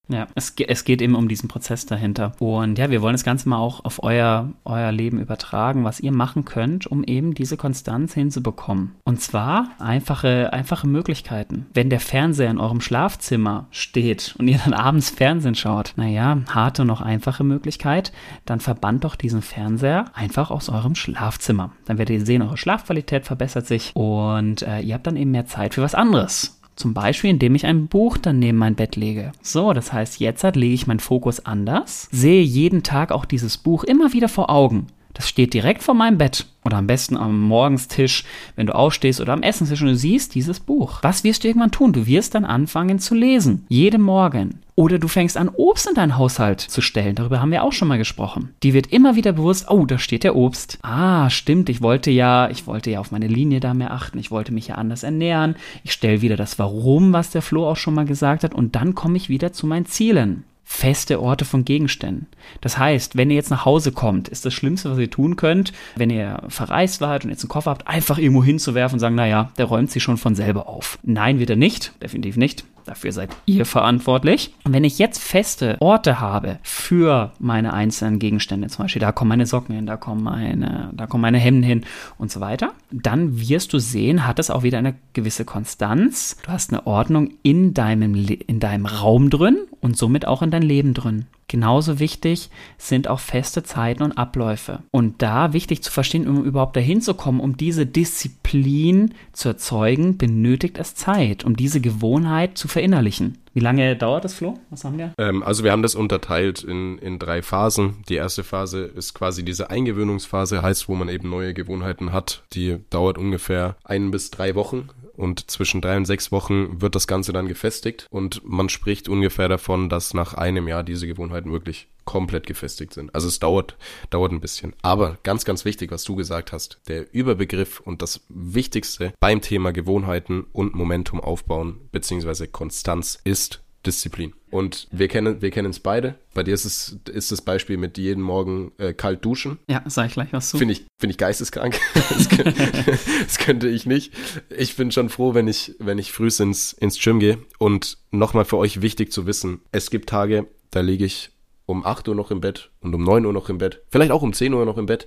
Ja, 0.09 0.29
es, 0.35 0.55
es 0.57 0.85
geht 0.85 1.03
eben 1.03 1.17
um 1.17 1.29
diesen 1.29 1.49
Prozess 1.49 1.87
dahinter. 1.87 2.33
Und 2.39 2.79
ja, 2.79 2.91
wir 2.91 3.03
wollen 3.03 3.15
das 3.15 3.25
Ganze 3.25 3.49
mal 3.49 3.59
auch 3.59 3.85
auf 3.85 4.03
euer, 4.03 4.51
euer 4.65 4.93
Leben 4.93 5.21
übertragen, 5.21 5.85
was 5.85 6.01
ihr 6.01 6.13
machen 6.13 6.45
könnt, 6.45 6.87
um 6.87 7.03
eben 7.03 7.35
diese 7.35 7.57
Konstanz 7.57 8.15
hinzubekommen. 8.15 8.93
Und 9.05 9.21
zwar 9.21 9.71
einfache, 9.79 10.53
einfache 10.53 10.87
Möglichkeiten. 10.87 11.67
Wenn 11.75 11.91
der 11.91 12.01
Fernseher 12.01 12.51
in 12.51 12.61
eurem 12.61 12.81
Schlafzimmer 12.81 13.67
steht 13.71 14.37
und 14.39 14.47
ihr 14.47 14.59
dann 14.59 14.75
abends 14.75 15.11
Fernsehen 15.11 15.57
schaut, 15.57 15.95
naja, 15.97 16.39
harte 16.49 16.85
noch 16.85 17.01
einfache 17.01 17.43
Möglichkeit, 17.43 18.13
dann 18.45 18.61
verbannt 18.61 19.05
doch 19.05 19.17
diesen 19.17 19.43
Fernseher 19.43 20.07
einfach 20.15 20.51
aus 20.51 20.69
eurem 20.69 20.95
Schlafzimmer. 20.95 21.73
Dann 21.85 21.99
werdet 21.99 22.21
ihr 22.21 22.27
sehen, 22.27 22.43
eure 22.43 22.57
Schlafqualität 22.57 23.27
verbessert 23.27 23.67
sich 23.67 23.91
und 23.95 24.63
äh, 24.63 24.81
ihr 24.81 24.95
habt 24.95 25.07
dann 25.07 25.17
eben 25.17 25.33
mehr 25.33 25.47
Zeit 25.47 25.75
für 25.75 25.83
was 25.83 25.95
anderes. 25.95 26.56
Zum 26.77 26.93
Beispiel, 26.93 27.31
indem 27.31 27.55
ich 27.55 27.65
ein 27.65 27.87
Buch 27.87 28.19
dann 28.19 28.39
neben 28.39 28.59
mein 28.59 28.75
Bett 28.75 28.97
lege. 28.97 29.33
So, 29.41 29.73
das 29.73 29.93
heißt, 29.93 30.21
jetzt 30.21 30.43
lege 30.55 30.75
ich 30.75 30.87
meinen 30.87 31.01
Fokus 31.01 31.45
anders, 31.45 32.09
sehe 32.13 32.43
jeden 32.43 32.83
Tag 32.83 33.13
auch 33.13 33.25
dieses 33.25 33.57
Buch 33.57 33.83
immer 33.83 34.13
wieder 34.13 34.29
vor 34.29 34.51
Augen. 34.51 34.87
Das 35.17 35.31
steht 35.31 35.55
direkt 35.55 35.83
vor 35.83 35.95
meinem 35.95 36.19
Bett 36.19 36.45
oder 36.63 36.77
am 36.77 36.87
besten 36.87 37.17
am 37.17 37.41
Morgenstisch, 37.41 38.25
wenn 38.55 38.67
du 38.67 38.75
aufstehst 38.75 39.21
oder 39.21 39.33
am 39.33 39.43
Essenstisch 39.43 39.81
und 39.81 39.89
du 39.89 39.97
siehst 39.97 40.35
dieses 40.35 40.61
Buch. 40.61 40.99
Was 41.01 41.25
wirst 41.25 41.43
du 41.43 41.49
irgendwann 41.49 41.71
tun? 41.71 41.95
Du 41.95 42.07
wirst 42.07 42.35
dann 42.35 42.45
anfangen 42.45 42.99
zu 42.99 43.15
lesen. 43.15 43.65
Jeden 43.69 44.03
Morgen. 44.03 44.61
Oder 44.75 44.99
du 44.99 45.09
fängst 45.09 45.39
an, 45.39 45.49
Obst 45.49 45.89
in 45.89 45.95
deinen 45.95 46.19
Haushalt 46.19 46.61
zu 46.61 46.83
stellen. 46.83 47.15
Darüber 47.15 47.41
haben 47.41 47.51
wir 47.51 47.63
auch 47.63 47.73
schon 47.73 47.89
mal 47.89 47.97
gesprochen. 47.97 48.51
Die 48.63 48.75
wird 48.75 48.89
immer 48.89 49.17
wieder 49.17 49.33
bewusst, 49.33 49.71
oh, 49.71 49.87
da 49.87 49.97
steht 49.97 50.23
der 50.23 50.37
Obst. 50.37 50.79
Ah, 50.83 51.31
stimmt, 51.31 51.71
ich 51.71 51.81
wollte 51.81 52.11
ja, 52.11 52.51
ich 52.51 52.67
wollte 52.67 52.91
ja 52.91 53.01
auf 53.01 53.11
meine 53.11 53.27
Linie 53.27 53.61
da 53.61 53.73
mehr 53.73 53.93
achten. 53.93 54.19
Ich 54.19 54.31
wollte 54.31 54.53
mich 54.53 54.69
ja 54.69 54.75
anders 54.75 55.03
ernähren. 55.03 55.57
Ich 55.83 55.93
stelle 55.93 56.21
wieder 56.21 56.37
das 56.37 56.59
Warum, 56.59 57.15
was 57.15 57.31
der 57.31 57.41
Flo 57.41 57.67
auch 57.67 57.77
schon 57.77 57.95
mal 57.95 58.05
gesagt 58.05 58.45
hat. 58.45 58.55
Und 58.55 58.75
dann 58.77 58.95
komme 58.95 59.17
ich 59.17 59.31
wieder 59.31 59.51
zu 59.51 59.67
meinen 59.67 59.87
Zielen 59.87 60.45
feste 60.69 61.23
Orte 61.23 61.45
von 61.45 61.65
Gegenständen. 61.65 62.27
Das 62.61 62.77
heißt, 62.77 63.17
wenn 63.17 63.31
ihr 63.31 63.37
jetzt 63.37 63.51
nach 63.51 63.65
Hause 63.65 63.93
kommt, 63.93 64.29
ist 64.29 64.45
das 64.45 64.53
Schlimmste, 64.53 64.91
was 64.91 64.99
ihr 64.99 65.09
tun 65.09 65.37
könnt, 65.37 65.73
wenn 65.95 66.11
ihr 66.11 66.43
verreist 66.49 67.01
wart 67.01 67.25
und 67.25 67.31
jetzt 67.31 67.45
einen 67.45 67.49
Koffer 67.49 67.71
habt, 67.71 67.87
einfach 67.87 68.19
irgendwo 68.19 68.43
hinzuwerfen 68.43 68.97
und 68.97 69.01
sagen, 69.01 69.15
naja, 69.15 69.53
der 69.59 69.67
räumt 69.67 69.93
sich 69.93 70.03
schon 70.03 70.17
von 70.17 70.35
selber 70.35 70.69
auf. 70.69 70.99
Nein, 71.05 71.39
wird 71.39 71.51
er 71.51 71.57
nicht, 71.57 71.93
definitiv 72.03 72.37
nicht. 72.37 72.65
Dafür 72.87 73.13
seid 73.13 73.31
ihr 73.47 73.67
verantwortlich. 73.67 74.55
Und 74.65 74.73
wenn 74.73 74.85
ich 74.85 74.99
jetzt 74.99 75.23
feste 75.23 75.77
Orte 75.81 76.21
habe 76.21 76.59
für 76.63 77.33
meine 77.39 77.73
einzelnen 77.73 78.19
Gegenstände, 78.19 78.69
zum 78.69 78.85
Beispiel 78.85 79.01
da 79.01 79.13
kommen 79.13 79.31
meine 79.31 79.47
Socken 79.47 79.75
hin, 79.75 79.87
da 79.87 79.97
kommen 79.97 80.23
meine, 80.23 80.91
da 80.93 81.07
kommen 81.07 81.23
meine 81.23 81.39
Hemden 81.39 81.65
hin 81.65 81.85
und 82.17 82.31
so 82.31 82.41
weiter, 82.41 82.73
dann 82.93 83.41
wirst 83.41 83.73
du 83.73 83.79
sehen, 83.79 84.27
hat 84.27 84.39
es 84.39 84.51
auch 84.51 84.63
wieder 84.63 84.79
eine 84.79 84.95
gewisse 85.13 85.45
Konstanz. 85.45 86.37
Du 86.45 86.53
hast 86.53 86.73
eine 86.73 86.87
Ordnung 86.87 87.33
in 87.43 87.75
deinem, 87.75 88.15
in 88.15 88.61
deinem 88.61 88.87
Raum 88.87 89.31
drin 89.31 89.59
und 89.81 89.97
somit 89.97 90.27
auch 90.27 90.43
in 90.43 90.51
dein 90.51 90.63
Leben 90.63 90.95
drin. 90.95 91.27
Genauso 91.49 92.01
wichtig 92.01 92.51
sind 92.77 93.07
auch 93.07 93.21
feste 93.21 93.63
Zeiten 93.63 94.03
und 94.03 94.19
Abläufe. 94.19 94.83
Und 94.91 95.23
da 95.23 95.53
wichtig 95.53 95.83
zu 95.83 95.93
verstehen, 95.93 96.27
um 96.27 96.45
überhaupt 96.45 96.77
dahin 96.77 97.01
zu 97.01 97.15
kommen, 97.15 97.39
um 97.39 97.57
diese 97.57 97.87
Disziplin 97.87 99.15
zu 99.33 99.51
erzeugen, 99.51 100.19
benötigt 100.19 100.79
es 100.79 100.97
Zeit, 100.97 101.45
um 101.45 101.57
diese 101.57 101.81
Gewohnheit 101.81 102.59
zu 102.59 102.67
verinnerlichen. 102.67 103.39
Wie 103.57 103.61
lange 103.61 103.97
dauert 103.97 104.23
das, 104.23 104.35
Flo? 104.35 104.59
Was 104.69 104.85
haben 104.85 104.99
wir? 104.99 105.15
Ähm, 105.17 105.43
also 105.43 105.65
wir 105.65 105.73
haben 105.73 105.81
das 105.81 105.95
unterteilt 105.95 106.63
in, 106.63 106.99
in 106.99 107.19
drei 107.19 107.41
Phasen. 107.41 108.03
Die 108.07 108.17
erste 108.17 108.45
Phase 108.45 108.83
ist 108.83 109.15
quasi 109.15 109.47
diese 109.47 109.71
Eingewöhnungsphase, 109.71 110.61
heißt, 110.61 110.91
wo 110.91 110.95
man 110.95 111.09
eben 111.09 111.31
neue 111.31 111.55
Gewohnheiten 111.55 112.13
hat. 112.13 112.43
Die 112.53 112.77
dauert 112.91 113.17
ungefähr 113.17 113.77
ein 113.83 114.11
bis 114.11 114.31
drei 114.31 114.55
Wochen 114.57 114.91
und 115.15 115.51
zwischen 115.51 115.81
drei 115.81 115.97
und 115.97 116.05
sechs 116.05 116.31
Wochen 116.31 116.83
wird 116.83 116.95
das 116.95 117.07
Ganze 117.07 117.33
dann 117.33 117.49
gefestigt 117.49 118.07
und 118.11 118.43
man 118.45 118.69
spricht 118.69 119.09
ungefähr 119.09 119.49
davon, 119.49 119.89
dass 119.89 120.13
nach 120.13 120.35
einem 120.35 120.69
Jahr 120.69 120.83
diese 120.83 121.07
Gewohnheiten 121.07 121.51
wirklich 121.51 121.89
komplett 122.07 122.47
gefestigt 122.47 122.95
sind. 122.95 123.15
Also 123.15 123.29
es 123.29 123.39
dauert, 123.39 123.77
dauert 124.09 124.33
ein 124.33 124.41
bisschen. 124.41 124.73
Aber 124.81 125.19
ganz, 125.23 125.45
ganz 125.45 125.67
wichtig, 125.67 125.91
was 125.91 126.05
du 126.05 126.17
gesagt 126.17 126.53
hast, 126.53 126.81
der 126.89 127.13
Überbegriff 127.13 127.81
und 127.81 128.01
das 128.01 128.23
Wichtigste 128.31 129.13
beim 129.21 129.43
Thema 129.43 129.73
Gewohnheiten 129.73 130.47
und 130.53 130.75
Momentum 130.75 131.21
aufbauen 131.21 131.81
beziehungsweise 131.93 132.49
Konstanz 132.49 133.19
ist 133.25 133.61
Disziplin. 133.87 134.35
Und 134.51 134.89
wir 134.91 135.09
kennen 135.09 135.43
wir 135.43 135.51
kennen 135.51 135.71
es 135.71 135.81
beide. 135.81 136.17
Bei 136.35 136.43
dir 136.43 136.55
ist 136.55 136.65
es 136.65 136.99
ist 137.11 137.31
das 137.31 137.43
Beispiel 137.43 137.77
mit 137.77 137.99
jeden 137.99 138.23
Morgen 138.23 138.73
äh, 138.79 138.93
kalt 138.93 139.25
duschen. 139.25 139.59
Ja, 139.69 139.83
sag 139.87 140.07
ich 140.07 140.15
gleich 140.15 140.33
was 140.33 140.51
zu. 140.51 140.59
Finde 140.59 140.73
ich 140.73 140.87
finde 140.99 141.13
ich 141.13 141.19
geisteskrank. 141.19 141.79
das, 141.95 142.29
könnte, 142.29 142.55
das, 143.27 143.39
könnte, 143.39 143.69
ich 143.69 143.87
nicht. 143.87 144.13
Ich 144.57 144.77
bin 144.77 144.91
schon 144.91 145.09
froh, 145.09 145.35
wenn 145.35 145.49
ich 145.49 145.75
wenn 145.79 145.99
ich 145.99 146.13
früh 146.13 146.29
ins 146.39 146.73
ins 146.73 147.01
Gym 147.01 147.21
gehe. 147.21 147.39
Und 147.59 147.99
nochmal 148.11 148.45
für 148.45 148.57
euch 148.57 148.83
wichtig 148.83 149.13
zu 149.13 149.27
wissen: 149.27 149.61
Es 149.73 149.91
gibt 149.91 150.09
Tage, 150.09 150.47
da 150.71 150.81
liege 150.81 151.05
ich 151.05 151.31
um 151.67 151.85
8 151.85 152.09
Uhr 152.09 152.15
noch 152.15 152.31
im 152.31 152.41
Bett 152.41 152.71
und 152.81 152.95
um 152.95 153.03
9 153.05 153.27
Uhr 153.27 153.33
noch 153.33 153.49
im 153.49 153.59
Bett, 153.59 153.83
vielleicht 153.91 154.13
auch 154.13 154.23
um 154.23 154.33
10 154.33 154.55
Uhr 154.55 154.65
noch 154.65 154.79
im 154.79 154.87
Bett 154.87 155.07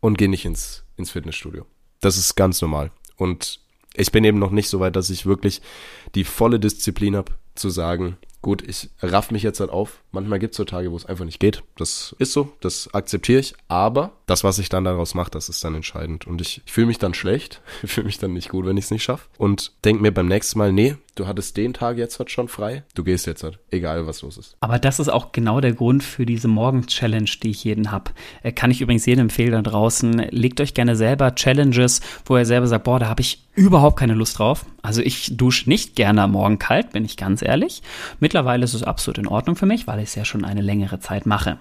und 0.00 0.18
gehe 0.18 0.28
nicht 0.28 0.44
ins 0.44 0.86
ins 0.96 1.10
Fitnessstudio. 1.10 1.66
Das 2.00 2.16
ist 2.16 2.34
ganz 2.34 2.60
normal. 2.60 2.90
Und 3.16 3.60
ich 3.94 4.12
bin 4.12 4.24
eben 4.24 4.38
noch 4.38 4.50
nicht 4.50 4.68
so 4.68 4.80
weit, 4.80 4.96
dass 4.96 5.10
ich 5.10 5.26
wirklich 5.26 5.62
die 6.14 6.24
volle 6.24 6.60
Disziplin 6.60 7.16
habe, 7.16 7.32
zu 7.54 7.70
sagen, 7.70 8.18
gut, 8.42 8.62
ich 8.68 8.90
raff 9.00 9.30
mich 9.30 9.42
jetzt 9.42 9.60
halt 9.60 9.70
auf. 9.70 10.02
Manchmal 10.12 10.38
gibt 10.38 10.52
es 10.52 10.58
so 10.58 10.64
Tage, 10.64 10.92
wo 10.92 10.96
es 10.96 11.06
einfach 11.06 11.24
nicht 11.24 11.40
geht. 11.40 11.62
Das 11.76 12.14
ist 12.18 12.32
so, 12.32 12.52
das 12.60 12.92
akzeptiere 12.92 13.40
ich. 13.40 13.54
Aber 13.68 14.12
das, 14.26 14.44
was 14.44 14.58
ich 14.58 14.68
dann 14.68 14.84
daraus 14.84 15.14
mache, 15.14 15.30
das 15.30 15.48
ist 15.48 15.64
dann 15.64 15.74
entscheidend. 15.74 16.26
Und 16.26 16.42
ich, 16.42 16.60
ich 16.66 16.72
fühle 16.72 16.88
mich 16.88 16.98
dann 16.98 17.14
schlecht, 17.14 17.62
ich 17.82 17.92
fühle 17.92 18.06
mich 18.06 18.18
dann 18.18 18.34
nicht 18.34 18.50
gut, 18.50 18.66
wenn 18.66 18.76
ich 18.76 18.84
es 18.84 18.90
nicht 18.90 19.04
schaffe. 19.04 19.28
Und 19.38 19.72
denke 19.84 20.02
mir 20.02 20.12
beim 20.12 20.26
nächsten 20.26 20.58
Mal, 20.58 20.72
nee, 20.72 20.96
du 21.16 21.26
hattest 21.26 21.56
den 21.56 21.74
Tag 21.74 21.96
jetzt 21.96 22.18
halt 22.18 22.30
schon 22.30 22.46
frei, 22.46 22.84
du 22.94 23.02
gehst 23.02 23.26
jetzt 23.26 23.42
halt, 23.42 23.58
egal 23.70 24.06
was 24.06 24.22
los 24.22 24.36
ist. 24.36 24.56
Aber 24.60 24.78
das 24.78 25.00
ist 25.00 25.08
auch 25.08 25.32
genau 25.32 25.60
der 25.60 25.72
Grund 25.72 26.04
für 26.04 26.24
diese 26.24 26.46
Morgen-Challenge, 26.46 27.30
die 27.42 27.50
ich 27.50 27.64
jeden 27.64 27.90
habe. 27.90 28.12
Äh, 28.42 28.52
kann 28.52 28.70
ich 28.70 28.80
übrigens 28.80 29.06
jedem 29.06 29.22
empfehlen 29.22 29.52
da 29.52 29.62
draußen, 29.62 30.12
legt 30.30 30.60
euch 30.60 30.74
gerne 30.74 30.94
selber 30.94 31.34
Challenges, 31.34 32.00
wo 32.26 32.36
ihr 32.36 32.46
selber 32.46 32.66
sagt, 32.68 32.84
boah, 32.84 33.00
da 33.00 33.08
habe 33.08 33.22
ich 33.22 33.42
überhaupt 33.54 33.98
keine 33.98 34.14
Lust 34.14 34.38
drauf. 34.38 34.66
Also 34.82 35.02
ich 35.02 35.36
dusche 35.36 35.68
nicht 35.68 35.96
gerne 35.96 36.22
am 36.22 36.32
Morgen 36.32 36.58
kalt, 36.58 36.92
bin 36.92 37.04
ich 37.04 37.16
ganz 37.16 37.42
ehrlich. 37.42 37.82
Mittlerweile 38.20 38.64
ist 38.64 38.74
es 38.74 38.82
absolut 38.82 39.18
in 39.18 39.26
Ordnung 39.26 39.56
für 39.56 39.66
mich, 39.66 39.86
weil 39.86 39.98
ich 39.98 40.10
es 40.10 40.14
ja 40.14 40.24
schon 40.24 40.44
eine 40.44 40.62
längere 40.62 41.00
Zeit 41.00 41.26
mache. 41.26 41.58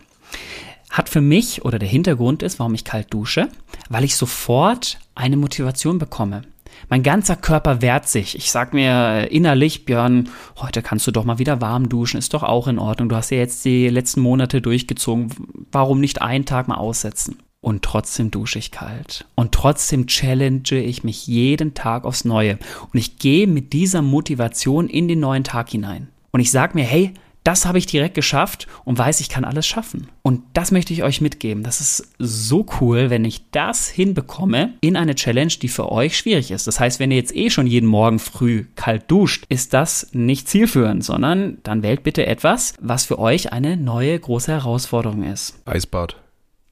Hat 0.89 1.09
für 1.09 1.21
mich 1.21 1.63
oder 1.65 1.79
der 1.79 1.89
Hintergrund 1.89 2.43
ist, 2.43 2.59
warum 2.59 2.73
ich 2.73 2.83
kalt 2.83 3.13
dusche, 3.13 3.47
weil 3.89 4.03
ich 4.03 4.15
sofort 4.15 4.99
eine 5.15 5.37
Motivation 5.37 5.97
bekomme. 5.97 6.43
Mein 6.89 7.03
ganzer 7.03 7.35
Körper 7.35 7.81
wehrt 7.81 8.07
sich. 8.07 8.35
Ich 8.35 8.51
sag 8.51 8.73
mir 8.73 9.31
innerlich, 9.31 9.85
Björn, 9.85 10.29
heute 10.57 10.81
kannst 10.81 11.07
du 11.07 11.11
doch 11.11 11.25
mal 11.25 11.39
wieder 11.39 11.61
warm 11.61 11.89
duschen, 11.89 12.17
ist 12.17 12.33
doch 12.33 12.43
auch 12.43 12.67
in 12.67 12.79
Ordnung. 12.79 13.09
Du 13.09 13.15
hast 13.15 13.31
ja 13.31 13.37
jetzt 13.37 13.65
die 13.65 13.89
letzten 13.89 14.21
Monate 14.21 14.61
durchgezogen. 14.61 15.29
Warum 15.71 15.99
nicht 15.99 16.21
einen 16.21 16.45
Tag 16.45 16.67
mal 16.67 16.75
aussetzen? 16.75 17.39
Und 17.61 17.81
trotzdem 17.81 18.29
dusche 18.29 18.59
ich 18.59 18.69
kalt. 18.69 19.25
Und 19.33 19.51
trotzdem 19.51 20.05
challenge 20.05 20.75
ich 20.75 21.03
mich 21.03 21.25
jeden 21.25 21.73
Tag 21.73 22.05
aufs 22.05 22.23
Neue. 22.23 22.59
Und 22.93 22.99
ich 22.99 23.17
gehe 23.17 23.47
mit 23.47 23.73
dieser 23.73 24.03
Motivation 24.03 24.87
in 24.87 25.07
den 25.07 25.19
neuen 25.19 25.43
Tag 25.43 25.69
hinein. 25.69 26.09
Und 26.31 26.41
ich 26.41 26.51
sag 26.51 26.75
mir, 26.75 26.83
hey, 26.83 27.13
das 27.45 27.65
habe 27.65 27.77
ich 27.77 27.85
direkt 27.85 28.15
geschafft 28.15 28.67
und 28.83 28.97
weiß, 28.97 29.19
ich 29.19 29.29
kann 29.29 29.45
alles 29.45 29.67
schaffen. 29.67 30.07
Und 30.23 30.41
das 30.53 30.71
möchte 30.71 30.93
ich 30.93 31.03
euch 31.03 31.21
mitgeben. 31.21 31.63
Das 31.63 31.79
ist 31.79 32.13
so 32.17 32.65
cool, 32.81 33.09
wenn 33.09 33.23
ich 33.23 33.51
das 33.51 33.87
hinbekomme 33.87 34.73
in 34.81 34.97
eine 34.97 35.15
Challenge, 35.15 35.53
die 35.61 35.67
für 35.67 35.91
euch 35.91 36.17
schwierig 36.17 36.51
ist. 36.51 36.65
Das 36.65 36.79
heißt, 36.79 36.99
wenn 36.99 37.11
ihr 37.11 37.17
jetzt 37.17 37.35
eh 37.35 37.49
schon 37.49 37.67
jeden 37.67 37.87
Morgen 37.87 38.19
früh 38.19 38.65
kalt 38.75 39.09
duscht, 39.11 39.45
ist 39.47 39.73
das 39.73 40.09
nicht 40.11 40.49
zielführend, 40.49 41.03
sondern 41.03 41.59
dann 41.63 41.83
wählt 41.83 42.03
bitte 42.03 42.25
etwas, 42.25 42.73
was 42.81 43.05
für 43.05 43.19
euch 43.19 43.53
eine 43.53 43.77
neue 43.77 44.19
große 44.19 44.51
Herausforderung 44.51 45.23
ist. 45.23 45.55
Eisbad. 45.65 46.17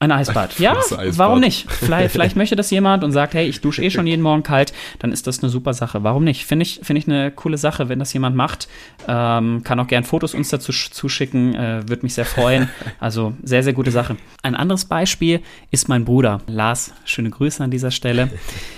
Ein 0.04 0.12
Eisbad. 0.12 0.58
Ja, 0.58 0.76
Eisbad. 0.76 1.16
warum 1.16 1.40
nicht? 1.40 1.70
Vielleicht, 1.70 2.12
vielleicht 2.12 2.36
möchte 2.36 2.56
das 2.56 2.70
jemand 2.70 3.04
und 3.04 3.12
sagt, 3.12 3.32
hey, 3.32 3.48
ich 3.48 3.62
dusche 3.62 3.82
eh 3.82 3.88
schon 3.88 4.06
jeden 4.06 4.20
Morgen 4.20 4.42
kalt, 4.42 4.74
dann 4.98 5.12
ist 5.12 5.26
das 5.26 5.42
eine 5.42 5.48
super 5.48 5.72
Sache. 5.72 6.04
Warum 6.04 6.24
nicht? 6.24 6.44
Finde 6.44 6.62
ich, 6.64 6.80
finde 6.82 6.98
ich 6.98 7.08
eine 7.08 7.30
coole 7.30 7.56
Sache, 7.56 7.88
wenn 7.88 7.98
das 7.98 8.12
jemand 8.12 8.36
macht. 8.36 8.68
Ähm, 9.08 9.62
kann 9.64 9.80
auch 9.80 9.86
gern 9.86 10.04
Fotos 10.04 10.34
uns 10.34 10.50
dazu 10.50 10.72
zuschicken, 10.72 11.54
äh, 11.54 11.88
würde 11.88 12.02
mich 12.02 12.12
sehr 12.12 12.26
freuen. 12.26 12.68
Also 13.00 13.32
sehr, 13.42 13.62
sehr 13.62 13.72
gute 13.72 13.90
Sache. 13.90 14.16
Ein 14.42 14.54
anderes 14.54 14.84
Beispiel 14.84 15.40
ist 15.70 15.88
mein 15.88 16.04
Bruder. 16.04 16.42
Lars, 16.46 16.92
schöne 17.06 17.30
Grüße 17.30 17.64
an 17.64 17.70
dieser 17.70 17.90
Stelle. 17.90 18.30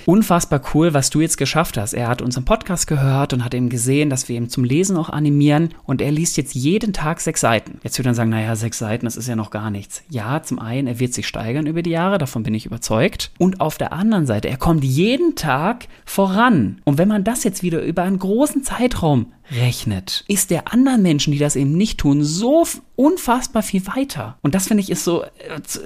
Unfassbar 0.05 0.61
cool, 0.75 0.95
was 0.95 1.11
du 1.11 1.21
jetzt 1.21 1.39
geschafft 1.39 1.77
hast. 1.77 1.93
Er 1.93 2.07
hat 2.07 2.23
unseren 2.23 2.45
Podcast 2.45 2.87
gehört 2.87 3.33
und 3.33 3.45
hat 3.45 3.53
eben 3.53 3.69
gesehen, 3.69 4.11
dass 4.11 4.29
wir 4.29 4.37
ihn 4.37 4.49
zum 4.49 4.63
Lesen 4.63 4.97
auch 4.97 5.11
animieren 5.11 5.71
und 5.85 6.01
er 6.01 6.13
liest 6.13 6.37
jetzt 6.37 6.55
jeden 6.55 6.93
Tag 6.93 7.21
sechs 7.21 7.41
Seiten. 7.41 7.81
Jetzt 7.83 7.99
würde 7.99 8.11
er 8.11 8.15
sagen, 8.15 8.31
naja, 8.31 8.55
sechs 8.55 8.79
Seiten, 8.79 9.07
das 9.07 9.17
ist 9.17 9.27
ja 9.27 9.35
noch 9.35 9.51
gar 9.51 9.71
nichts. 9.71 10.05
Ja, 10.09 10.41
zum 10.43 10.61
einen, 10.61 10.87
er 10.87 11.01
wird 11.01 11.16
sich 11.17 11.27
steigern 11.27 11.67
über 11.67 11.83
die 11.83 11.91
Jahre, 11.91 12.19
davon 12.19 12.43
bin 12.43 12.55
ich 12.55 12.67
überzeugt. 12.67 13.33
Und 13.39 13.61
auf 13.61 13.79
der 13.79 13.93
anderen 13.93 14.27
Seite, 14.27 14.49
er 14.49 14.57
kommt 14.57 14.85
jeden 14.85 15.35
Tag 15.35 15.89
voran. 16.05 16.81
Und 16.85 16.99
wenn 16.99 17.09
man 17.09 17.25
das 17.25 17.45
jetzt 17.45 17.63
wieder 17.63 17.83
über 17.83 18.03
einen 18.03 18.19
großen 18.19 18.63
Zeitraum 18.63 19.33
rechnet, 19.51 20.25
ist 20.29 20.51
der 20.51 20.73
anderen 20.73 21.03
Menschen, 21.03 21.33
die 21.33 21.39
das 21.39 21.57
eben 21.57 21.73
nicht 21.73 21.99
tun, 21.99 22.23
so 22.23 22.67
unfassbar 22.95 23.63
viel 23.63 23.87
weiter. 23.87 24.39
Und 24.43 24.55
das 24.55 24.69
finde 24.69 24.83
ich 24.83 24.91
ist 24.91 25.05
so 25.05 25.23
äh, 25.23 25.29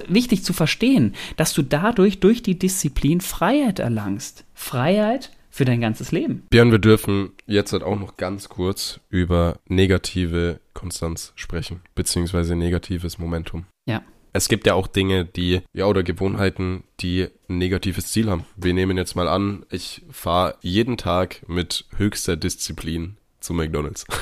wichtig 0.07 0.43
zu 0.43 0.53
verstehen, 0.53 1.13
dass 1.37 1.53
du 1.53 1.61
dadurch 1.61 2.19
durch 2.19 2.43
die 2.43 2.57
Disziplin 2.57 3.21
Freiheit 3.21 3.79
erlangst. 3.79 4.45
Freiheit 4.53 5.31
für 5.51 5.65
dein 5.65 5.81
ganzes 5.81 6.11
Leben. 6.11 6.43
Björn, 6.49 6.71
wir 6.71 6.79
dürfen 6.79 7.31
jetzt 7.45 7.73
halt 7.73 7.83
auch 7.83 7.99
noch 7.99 8.17
ganz 8.17 8.49
kurz 8.49 9.01
über 9.09 9.59
negative 9.67 10.61
Konstanz 10.73 11.33
sprechen, 11.35 11.81
beziehungsweise 11.93 12.55
negatives 12.55 13.19
Momentum. 13.19 13.65
Ja. 13.85 14.01
Es 14.33 14.47
gibt 14.47 14.65
ja 14.65 14.73
auch 14.73 14.87
Dinge, 14.87 15.25
die, 15.25 15.61
ja, 15.73 15.85
oder 15.85 16.03
Gewohnheiten, 16.03 16.83
die 16.99 17.27
ein 17.49 17.57
negatives 17.57 18.07
Ziel 18.07 18.29
haben. 18.29 18.45
Wir 18.55 18.73
nehmen 18.73 18.97
jetzt 18.97 19.15
mal 19.15 19.27
an, 19.27 19.65
ich 19.69 20.03
fahre 20.09 20.55
jeden 20.61 20.97
Tag 20.97 21.41
mit 21.47 21.85
höchster 21.97 22.37
Disziplin 22.37 23.17
zu 23.39 23.53
McDonalds. 23.53 24.05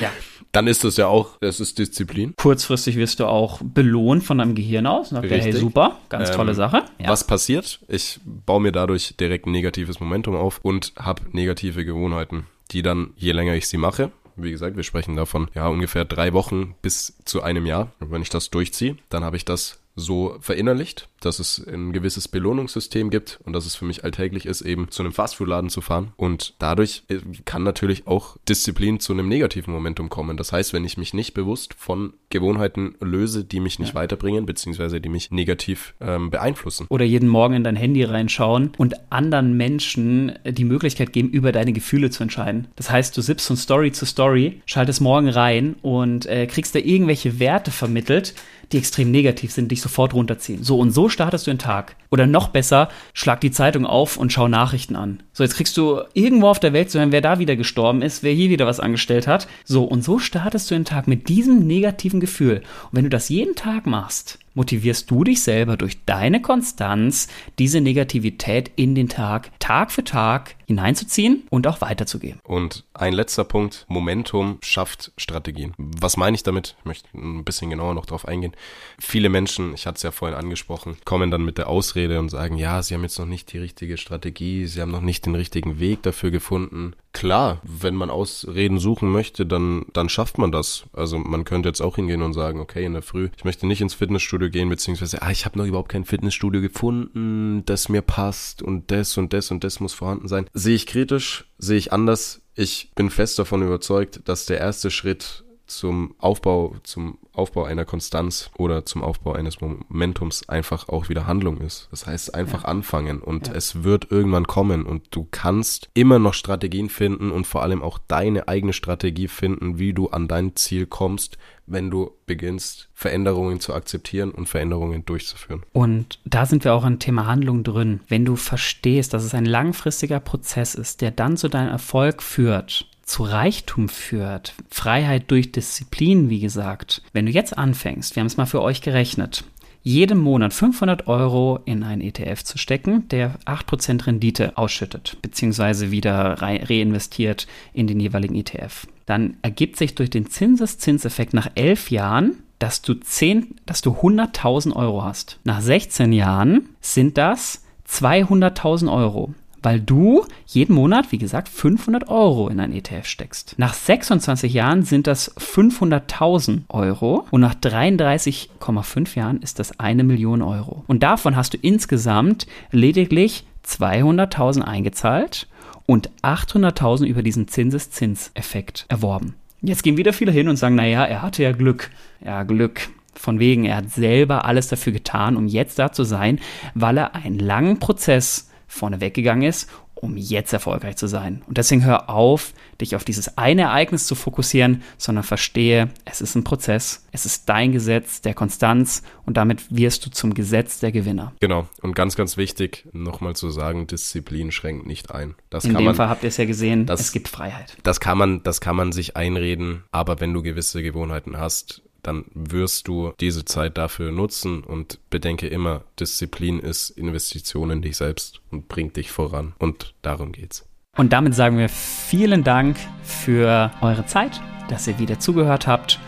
Ja. 0.00 0.10
Dann 0.52 0.66
ist 0.66 0.84
das 0.84 0.98
ja 0.98 1.06
auch, 1.06 1.38
das 1.38 1.60
ist 1.60 1.78
Disziplin. 1.78 2.34
Kurzfristig 2.36 2.96
wirst 2.96 3.20
du 3.20 3.26
auch 3.26 3.60
belohnt 3.62 4.22
von 4.22 4.36
deinem 4.36 4.54
Gehirn 4.54 4.86
aus. 4.86 5.10
Und 5.10 5.22
sagt, 5.22 5.30
hey, 5.30 5.52
super, 5.52 5.98
ganz 6.10 6.28
ähm, 6.28 6.36
tolle 6.36 6.54
Sache. 6.54 6.84
Ja. 6.98 7.08
Was 7.08 7.26
passiert? 7.26 7.80
Ich 7.88 8.20
baue 8.24 8.60
mir 8.60 8.72
dadurch 8.72 9.16
direkt 9.16 9.46
ein 9.46 9.52
negatives 9.52 9.98
Momentum 9.98 10.36
auf 10.36 10.60
und 10.62 10.92
habe 10.98 11.22
negative 11.32 11.86
Gewohnheiten, 11.86 12.46
die 12.70 12.82
dann, 12.82 13.14
je 13.16 13.32
länger 13.32 13.54
ich 13.54 13.66
sie 13.66 13.78
mache, 13.78 14.10
wie 14.36 14.50
gesagt, 14.50 14.76
wir 14.76 14.82
sprechen 14.82 15.16
davon, 15.16 15.48
ja, 15.54 15.68
ungefähr 15.68 16.04
drei 16.04 16.32
Wochen 16.32 16.74
bis 16.82 17.14
zu 17.24 17.42
einem 17.42 17.66
Jahr. 17.66 17.92
Und 18.00 18.10
wenn 18.10 18.22
ich 18.22 18.30
das 18.30 18.50
durchziehe, 18.50 18.96
dann 19.08 19.24
habe 19.24 19.36
ich 19.36 19.44
das 19.44 19.81
so 19.94 20.36
verinnerlicht, 20.40 21.08
dass 21.20 21.38
es 21.38 21.64
ein 21.66 21.92
gewisses 21.92 22.28
Belohnungssystem 22.28 23.10
gibt 23.10 23.38
und 23.44 23.52
dass 23.52 23.66
es 23.66 23.74
für 23.74 23.84
mich 23.84 24.04
alltäglich 24.04 24.46
ist, 24.46 24.62
eben 24.62 24.90
zu 24.90 25.02
einem 25.02 25.12
Fastfood-Laden 25.12 25.70
zu 25.70 25.80
fahren. 25.80 26.12
Und 26.16 26.54
dadurch 26.58 27.04
äh, 27.08 27.18
kann 27.44 27.62
natürlich 27.62 28.06
auch 28.06 28.36
Disziplin 28.48 29.00
zu 29.00 29.12
einem 29.12 29.28
negativen 29.28 29.72
Momentum 29.72 30.08
kommen. 30.08 30.36
Das 30.36 30.52
heißt, 30.52 30.72
wenn 30.72 30.84
ich 30.84 30.96
mich 30.96 31.14
nicht 31.14 31.34
bewusst 31.34 31.74
von 31.74 32.14
Gewohnheiten 32.30 32.94
löse, 33.00 33.44
die 33.44 33.60
mich 33.60 33.78
nicht 33.78 33.90
ja. 33.90 34.00
weiterbringen, 34.00 34.46
beziehungsweise 34.46 35.00
die 35.00 35.08
mich 35.08 35.30
negativ 35.30 35.94
ähm, 36.00 36.30
beeinflussen. 36.30 36.86
Oder 36.88 37.04
jeden 37.04 37.28
Morgen 37.28 37.54
in 37.54 37.64
dein 37.64 37.76
Handy 37.76 38.02
reinschauen 38.04 38.72
und 38.78 38.94
anderen 39.12 39.56
Menschen 39.56 40.32
die 40.44 40.64
Möglichkeit 40.64 41.12
geben, 41.12 41.30
über 41.30 41.52
deine 41.52 41.72
Gefühle 41.72 42.10
zu 42.10 42.22
entscheiden. 42.22 42.68
Das 42.76 42.90
heißt, 42.90 43.16
du 43.16 43.20
sippst 43.20 43.46
von 43.46 43.56
Story 43.56 43.92
zu 43.92 44.06
Story, 44.06 44.62
schaltest 44.66 45.00
morgen 45.00 45.28
rein 45.28 45.76
und 45.82 46.26
äh, 46.26 46.46
kriegst 46.46 46.74
da 46.74 46.78
irgendwelche 46.78 47.38
Werte 47.38 47.70
vermittelt, 47.70 48.34
die 48.72 48.78
extrem 48.78 49.10
negativ 49.10 49.52
sind, 49.52 49.70
dich 49.70 49.82
sofort 49.82 50.14
runterziehen. 50.14 50.62
So 50.62 50.78
und 50.78 50.90
so 50.90 51.08
startest 51.08 51.46
du 51.46 51.50
den 51.50 51.58
Tag. 51.58 51.96
Oder 52.10 52.26
noch 52.26 52.48
besser, 52.48 52.88
schlag 53.14 53.40
die 53.40 53.50
Zeitung 53.50 53.86
auf 53.86 54.16
und 54.16 54.32
schau 54.32 54.48
Nachrichten 54.48 54.96
an. 54.96 55.22
So, 55.32 55.42
jetzt 55.44 55.56
kriegst 55.56 55.76
du 55.76 56.02
irgendwo 56.14 56.48
auf 56.48 56.60
der 56.60 56.72
Welt 56.72 56.90
zu 56.90 56.98
hören, 56.98 57.12
wer 57.12 57.20
da 57.20 57.38
wieder 57.38 57.56
gestorben 57.56 58.02
ist, 58.02 58.22
wer 58.22 58.32
hier 58.32 58.50
wieder 58.50 58.66
was 58.66 58.80
angestellt 58.80 59.26
hat. 59.26 59.48
So, 59.64 59.84
und 59.84 60.02
so 60.04 60.18
startest 60.18 60.70
du 60.70 60.74
den 60.74 60.84
Tag 60.84 61.08
mit 61.08 61.28
diesem 61.28 61.66
negativen 61.66 62.20
Gefühl. 62.20 62.62
Und 62.90 62.92
wenn 62.92 63.04
du 63.04 63.10
das 63.10 63.28
jeden 63.28 63.54
Tag 63.54 63.86
machst, 63.86 64.38
motivierst 64.54 65.10
du 65.10 65.24
dich 65.24 65.42
selber 65.42 65.76
durch 65.76 66.04
deine 66.04 66.42
Konstanz, 66.42 67.28
diese 67.58 67.80
Negativität 67.80 68.70
in 68.76 68.94
den 68.94 69.08
Tag, 69.08 69.50
Tag 69.58 69.90
für 69.90 70.04
Tag 70.04 70.56
hineinzuziehen 70.66 71.42
und 71.50 71.66
auch 71.66 71.80
weiterzugeben. 71.80 72.40
Und 72.44 72.84
ein 72.94 73.12
letzter 73.12 73.44
Punkt, 73.44 73.84
Momentum 73.88 74.58
schafft 74.62 75.12
Strategien. 75.16 75.74
Was 75.76 76.16
meine 76.16 76.34
ich 76.34 76.42
damit? 76.42 76.76
Ich 76.78 76.84
möchte 76.84 77.08
ein 77.14 77.44
bisschen 77.44 77.70
genauer 77.70 77.94
noch 77.94 78.06
drauf 78.06 78.26
eingehen. 78.26 78.52
Viele 78.98 79.28
Menschen, 79.28 79.74
ich 79.74 79.86
hatte 79.86 79.96
es 79.96 80.02
ja 80.02 80.10
vorhin 80.10 80.36
angesprochen, 80.36 80.96
kommen 81.04 81.30
dann 81.30 81.44
mit 81.44 81.58
der 81.58 81.68
Ausrede 81.68 82.18
und 82.18 82.30
sagen, 82.30 82.56
ja, 82.56 82.82
sie 82.82 82.94
haben 82.94 83.02
jetzt 83.02 83.18
noch 83.18 83.26
nicht 83.26 83.52
die 83.52 83.58
richtige 83.58 83.98
Strategie, 83.98 84.66
sie 84.66 84.80
haben 84.80 84.90
noch 84.90 85.00
nicht 85.02 85.26
den 85.26 85.34
richtigen 85.34 85.78
Weg 85.78 86.02
dafür 86.02 86.30
gefunden. 86.30 86.94
Klar, 87.12 87.60
wenn 87.62 87.94
man 87.94 88.08
Ausreden 88.08 88.78
suchen 88.78 89.10
möchte, 89.10 89.44
dann, 89.44 89.84
dann 89.92 90.08
schafft 90.08 90.38
man 90.38 90.50
das. 90.50 90.84
Also 90.94 91.18
man 91.18 91.44
könnte 91.44 91.68
jetzt 91.68 91.82
auch 91.82 91.96
hingehen 91.96 92.22
und 92.22 92.32
sagen, 92.32 92.60
okay, 92.60 92.84
in 92.84 92.94
der 92.94 93.02
Früh, 93.02 93.28
ich 93.36 93.44
möchte 93.44 93.66
nicht 93.66 93.82
ins 93.82 93.94
Fitnessstudio 94.42 94.50
gehen, 94.50 94.68
beziehungsweise, 94.68 95.22
ah, 95.22 95.30
ich 95.30 95.44
habe 95.44 95.58
noch 95.58 95.66
überhaupt 95.66 95.90
kein 95.90 96.04
Fitnessstudio 96.04 96.60
gefunden, 96.60 97.64
das 97.66 97.88
mir 97.88 98.02
passt 98.02 98.62
und 98.62 98.90
das 98.90 99.16
und 99.18 99.32
das 99.32 99.50
und 99.50 99.64
das 99.64 99.80
muss 99.80 99.94
vorhanden 99.94 100.28
sein. 100.28 100.46
Sehe 100.52 100.74
ich 100.74 100.86
kritisch, 100.86 101.44
sehe 101.58 101.78
ich 101.78 101.92
anders. 101.92 102.42
Ich 102.54 102.90
bin 102.94 103.10
fest 103.10 103.38
davon 103.38 103.62
überzeugt, 103.62 104.20
dass 104.24 104.46
der 104.46 104.58
erste 104.58 104.90
Schritt 104.90 105.44
zum 105.78 106.14
Aufbau, 106.18 106.74
zum 106.82 107.18
Aufbau 107.32 107.64
einer 107.64 107.84
Konstanz 107.84 108.50
oder 108.56 108.84
zum 108.84 109.02
Aufbau 109.02 109.32
eines 109.32 109.60
Momentums 109.60 110.48
einfach 110.48 110.88
auch 110.88 111.08
wieder 111.08 111.26
Handlung 111.26 111.58
ist. 111.58 111.88
Das 111.90 112.06
heißt 112.06 112.34
einfach 112.34 112.64
ja. 112.64 112.68
anfangen 112.68 113.20
und 113.20 113.48
ja. 113.48 113.54
es 113.54 113.82
wird 113.82 114.10
irgendwann 114.10 114.46
kommen 114.46 114.84
und 114.84 115.06
du 115.10 115.26
kannst 115.30 115.88
immer 115.94 116.18
noch 116.18 116.34
Strategien 116.34 116.88
finden 116.88 117.30
und 117.30 117.46
vor 117.46 117.62
allem 117.62 117.82
auch 117.82 117.98
deine 118.06 118.48
eigene 118.48 118.72
Strategie 118.72 119.28
finden, 119.28 119.78
wie 119.78 119.94
du 119.94 120.08
an 120.08 120.28
dein 120.28 120.56
Ziel 120.56 120.86
kommst, 120.86 121.38
wenn 121.66 121.90
du 121.90 122.12
beginnst, 122.26 122.88
Veränderungen 122.92 123.60
zu 123.60 123.72
akzeptieren 123.74 124.30
und 124.30 124.48
Veränderungen 124.48 125.04
durchzuführen. 125.04 125.62
Und 125.72 126.18
da 126.24 126.46
sind 126.46 126.64
wir 126.64 126.74
auch 126.74 126.84
im 126.84 126.98
Thema 126.98 127.26
Handlung 127.26 127.64
drin. 127.64 128.00
Wenn 128.08 128.24
du 128.24 128.36
verstehst, 128.36 129.14
dass 129.14 129.24
es 129.24 129.34
ein 129.34 129.46
langfristiger 129.46 130.20
Prozess 130.20 130.74
ist, 130.74 131.00
der 131.00 131.10
dann 131.10 131.36
zu 131.36 131.48
deinem 131.48 131.70
Erfolg 131.70 132.22
führt, 132.22 132.88
zu 133.12 133.24
Reichtum 133.24 133.90
führt, 133.90 134.54
Freiheit 134.70 135.30
durch 135.30 135.52
Disziplin, 135.52 136.30
wie 136.30 136.40
gesagt. 136.40 137.02
Wenn 137.12 137.26
du 137.26 137.32
jetzt 137.32 137.58
anfängst, 137.58 138.16
wir 138.16 138.20
haben 138.22 138.26
es 138.28 138.38
mal 138.38 138.46
für 138.46 138.62
euch 138.62 138.80
gerechnet, 138.80 139.44
jeden 139.82 140.18
Monat 140.18 140.54
500 140.54 141.08
Euro 141.08 141.60
in 141.66 141.82
einen 141.82 142.00
ETF 142.00 142.42
zu 142.42 142.56
stecken, 142.56 143.06
der 143.08 143.38
8% 143.44 144.06
Rendite 144.06 144.56
ausschüttet, 144.56 145.18
beziehungsweise 145.20 145.90
wieder 145.90 146.40
reinvestiert 146.40 147.46
in 147.74 147.86
den 147.86 148.00
jeweiligen 148.00 148.34
ETF. 148.34 148.86
Dann 149.04 149.36
ergibt 149.42 149.76
sich 149.76 149.94
durch 149.94 150.08
den 150.08 150.30
Zinseszinseffekt 150.30 151.34
nach 151.34 151.50
elf 151.54 151.90
Jahren, 151.90 152.38
dass 152.58 152.80
du, 152.80 152.94
10, 152.94 153.56
dass 153.66 153.82
du 153.82 153.90
100.000 153.90 154.74
Euro 154.74 155.04
hast. 155.04 155.38
Nach 155.44 155.60
16 155.60 156.14
Jahren 156.14 156.70
sind 156.80 157.18
das 157.18 157.62
200.000 157.86 158.90
Euro 158.90 159.34
weil 159.62 159.80
du 159.80 160.24
jeden 160.46 160.74
Monat, 160.74 161.12
wie 161.12 161.18
gesagt, 161.18 161.48
500 161.48 162.08
Euro 162.08 162.48
in 162.48 162.60
ein 162.60 162.72
ETF 162.72 163.06
steckst. 163.06 163.54
Nach 163.58 163.74
26 163.74 164.52
Jahren 164.52 164.82
sind 164.82 165.06
das 165.06 165.36
500.000 165.36 166.62
Euro 166.68 167.26
und 167.30 167.40
nach 167.40 167.54
33,5 167.54 169.16
Jahren 169.16 169.40
ist 169.40 169.58
das 169.58 169.78
eine 169.78 170.04
Million 170.04 170.42
Euro. 170.42 170.84
Und 170.86 171.02
davon 171.02 171.36
hast 171.36 171.54
du 171.54 171.58
insgesamt 171.60 172.46
lediglich 172.70 173.44
200.000 173.66 174.62
eingezahlt 174.62 175.46
und 175.86 176.10
800.000 176.22 177.06
über 177.06 177.22
diesen 177.22 177.48
Zinseszinseffekt 177.48 178.86
erworben. 178.88 179.34
Jetzt 179.60 179.82
gehen 179.82 179.96
wieder 179.96 180.12
viele 180.12 180.32
hin 180.32 180.48
und 180.48 180.56
sagen, 180.56 180.74
naja, 180.74 181.04
er 181.04 181.22
hatte 181.22 181.42
ja 181.42 181.52
Glück. 181.52 181.90
Ja, 182.24 182.42
Glück. 182.42 182.88
Von 183.14 183.38
wegen, 183.38 183.64
er 183.64 183.76
hat 183.76 183.90
selber 183.90 184.46
alles 184.46 184.68
dafür 184.68 184.92
getan, 184.92 185.36
um 185.36 185.46
jetzt 185.46 185.78
da 185.78 185.92
zu 185.92 186.02
sein, 186.02 186.40
weil 186.74 186.98
er 186.98 187.14
einen 187.14 187.38
langen 187.38 187.78
Prozess 187.78 188.50
vorne 188.72 189.00
weggegangen 189.00 189.48
ist, 189.48 189.68
um 189.94 190.16
jetzt 190.16 190.52
erfolgreich 190.52 190.96
zu 190.96 191.06
sein. 191.06 191.42
Und 191.46 191.58
deswegen 191.58 191.84
hör 191.84 192.10
auf, 192.10 192.54
dich 192.80 192.96
auf 192.96 193.04
dieses 193.04 193.36
eine 193.38 193.62
Ereignis 193.62 194.06
zu 194.06 194.14
fokussieren, 194.14 194.82
sondern 194.98 195.22
verstehe, 195.22 195.90
es 196.04 196.20
ist 196.20 196.34
ein 196.34 196.42
Prozess, 196.42 197.06
es 197.12 197.26
ist 197.26 197.48
dein 197.48 197.72
Gesetz 197.72 198.22
der 198.22 198.34
Konstanz 198.34 199.02
und 199.26 199.36
damit 199.36 199.64
wirst 199.70 200.04
du 200.06 200.10
zum 200.10 200.34
Gesetz 200.34 200.80
der 200.80 200.90
Gewinner. 200.90 201.34
Genau. 201.40 201.68
Und 201.82 201.94
ganz, 201.94 202.16
ganz 202.16 202.36
wichtig, 202.36 202.88
nochmal 202.92 203.36
zu 203.36 203.50
sagen, 203.50 203.86
Disziplin 203.86 204.50
schränkt 204.50 204.86
nicht 204.86 205.12
ein. 205.12 205.34
Das 205.50 205.64
In 205.64 205.74
dem 205.74 205.84
man, 205.84 205.94
Fall 205.94 206.08
habt 206.08 206.24
ihr 206.24 206.28
es 206.28 206.36
ja 206.38 206.46
gesehen, 206.46 206.86
das, 206.86 207.00
es 207.00 207.12
gibt 207.12 207.28
Freiheit. 207.28 207.76
Das 207.82 208.00
kann 208.00 208.18
man, 208.18 208.42
das 208.42 208.60
kann 208.60 208.74
man 208.74 208.90
sich 208.90 209.16
einreden, 209.16 209.84
aber 209.92 210.18
wenn 210.18 210.32
du 210.32 210.42
gewisse 210.42 210.82
Gewohnheiten 210.82 211.36
hast, 211.36 211.82
dann 212.02 212.24
wirst 212.34 212.88
du 212.88 213.12
diese 213.20 213.44
Zeit 213.44 213.78
dafür 213.78 214.10
nutzen 214.10 214.62
und 214.62 214.98
bedenke 215.10 215.46
immer, 215.46 215.82
Disziplin 215.98 216.58
ist 216.58 216.90
Investition 216.90 217.70
in 217.70 217.82
dich 217.82 217.96
selbst 217.96 218.40
und 218.50 218.68
bringt 218.68 218.96
dich 218.96 219.10
voran 219.10 219.54
und 219.58 219.94
darum 220.02 220.32
geht's. 220.32 220.66
Und 220.96 221.12
damit 221.12 221.34
sagen 221.34 221.56
wir 221.58 221.68
vielen 221.68 222.44
Dank 222.44 222.76
für 223.02 223.70
eure 223.80 224.04
Zeit, 224.04 224.40
dass 224.68 224.86
ihr 224.86 224.98
wieder 224.98 225.18
zugehört 225.18 225.66
habt 225.66 225.98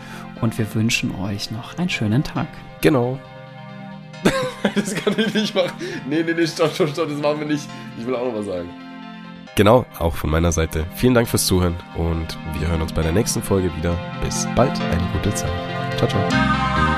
und 0.41 0.57
wir 0.57 0.73
wünschen 0.75 1.15
euch 1.15 1.49
noch 1.51 1.77
einen 1.77 1.89
schönen 1.89 2.23
Tag. 2.23 2.47
Genau. 2.81 3.19
das 4.75 4.93
kann 4.95 5.15
ich 5.17 5.33
nicht 5.33 5.55
machen. 5.55 5.71
Nee, 6.07 6.23
nee, 6.23 6.33
nee, 6.33 6.47
stopp, 6.47 6.73
stopp, 6.73 6.89
stopp, 6.89 7.09
das 7.09 7.19
machen 7.19 7.39
wir 7.39 7.47
nicht. 7.47 7.67
Ich 7.99 8.05
will 8.05 8.15
auch 8.15 8.25
noch 8.25 8.39
was 8.39 8.45
sagen. 8.45 8.69
Genau, 9.55 9.85
auch 9.99 10.15
von 10.15 10.29
meiner 10.29 10.51
Seite. 10.51 10.85
Vielen 10.95 11.13
Dank 11.13 11.29
fürs 11.29 11.45
Zuhören 11.45 11.75
und 11.95 12.37
wir 12.59 12.67
hören 12.67 12.81
uns 12.81 12.91
bei 12.91 13.01
der 13.01 13.13
nächsten 13.13 13.41
Folge 13.41 13.71
wieder. 13.77 13.97
Bis 14.21 14.47
bald, 14.55 14.79
eine 14.81 15.09
gute 15.13 15.33
Zeit. 15.33 15.74
Ciao, 15.97 16.07
ciao. 16.09 16.94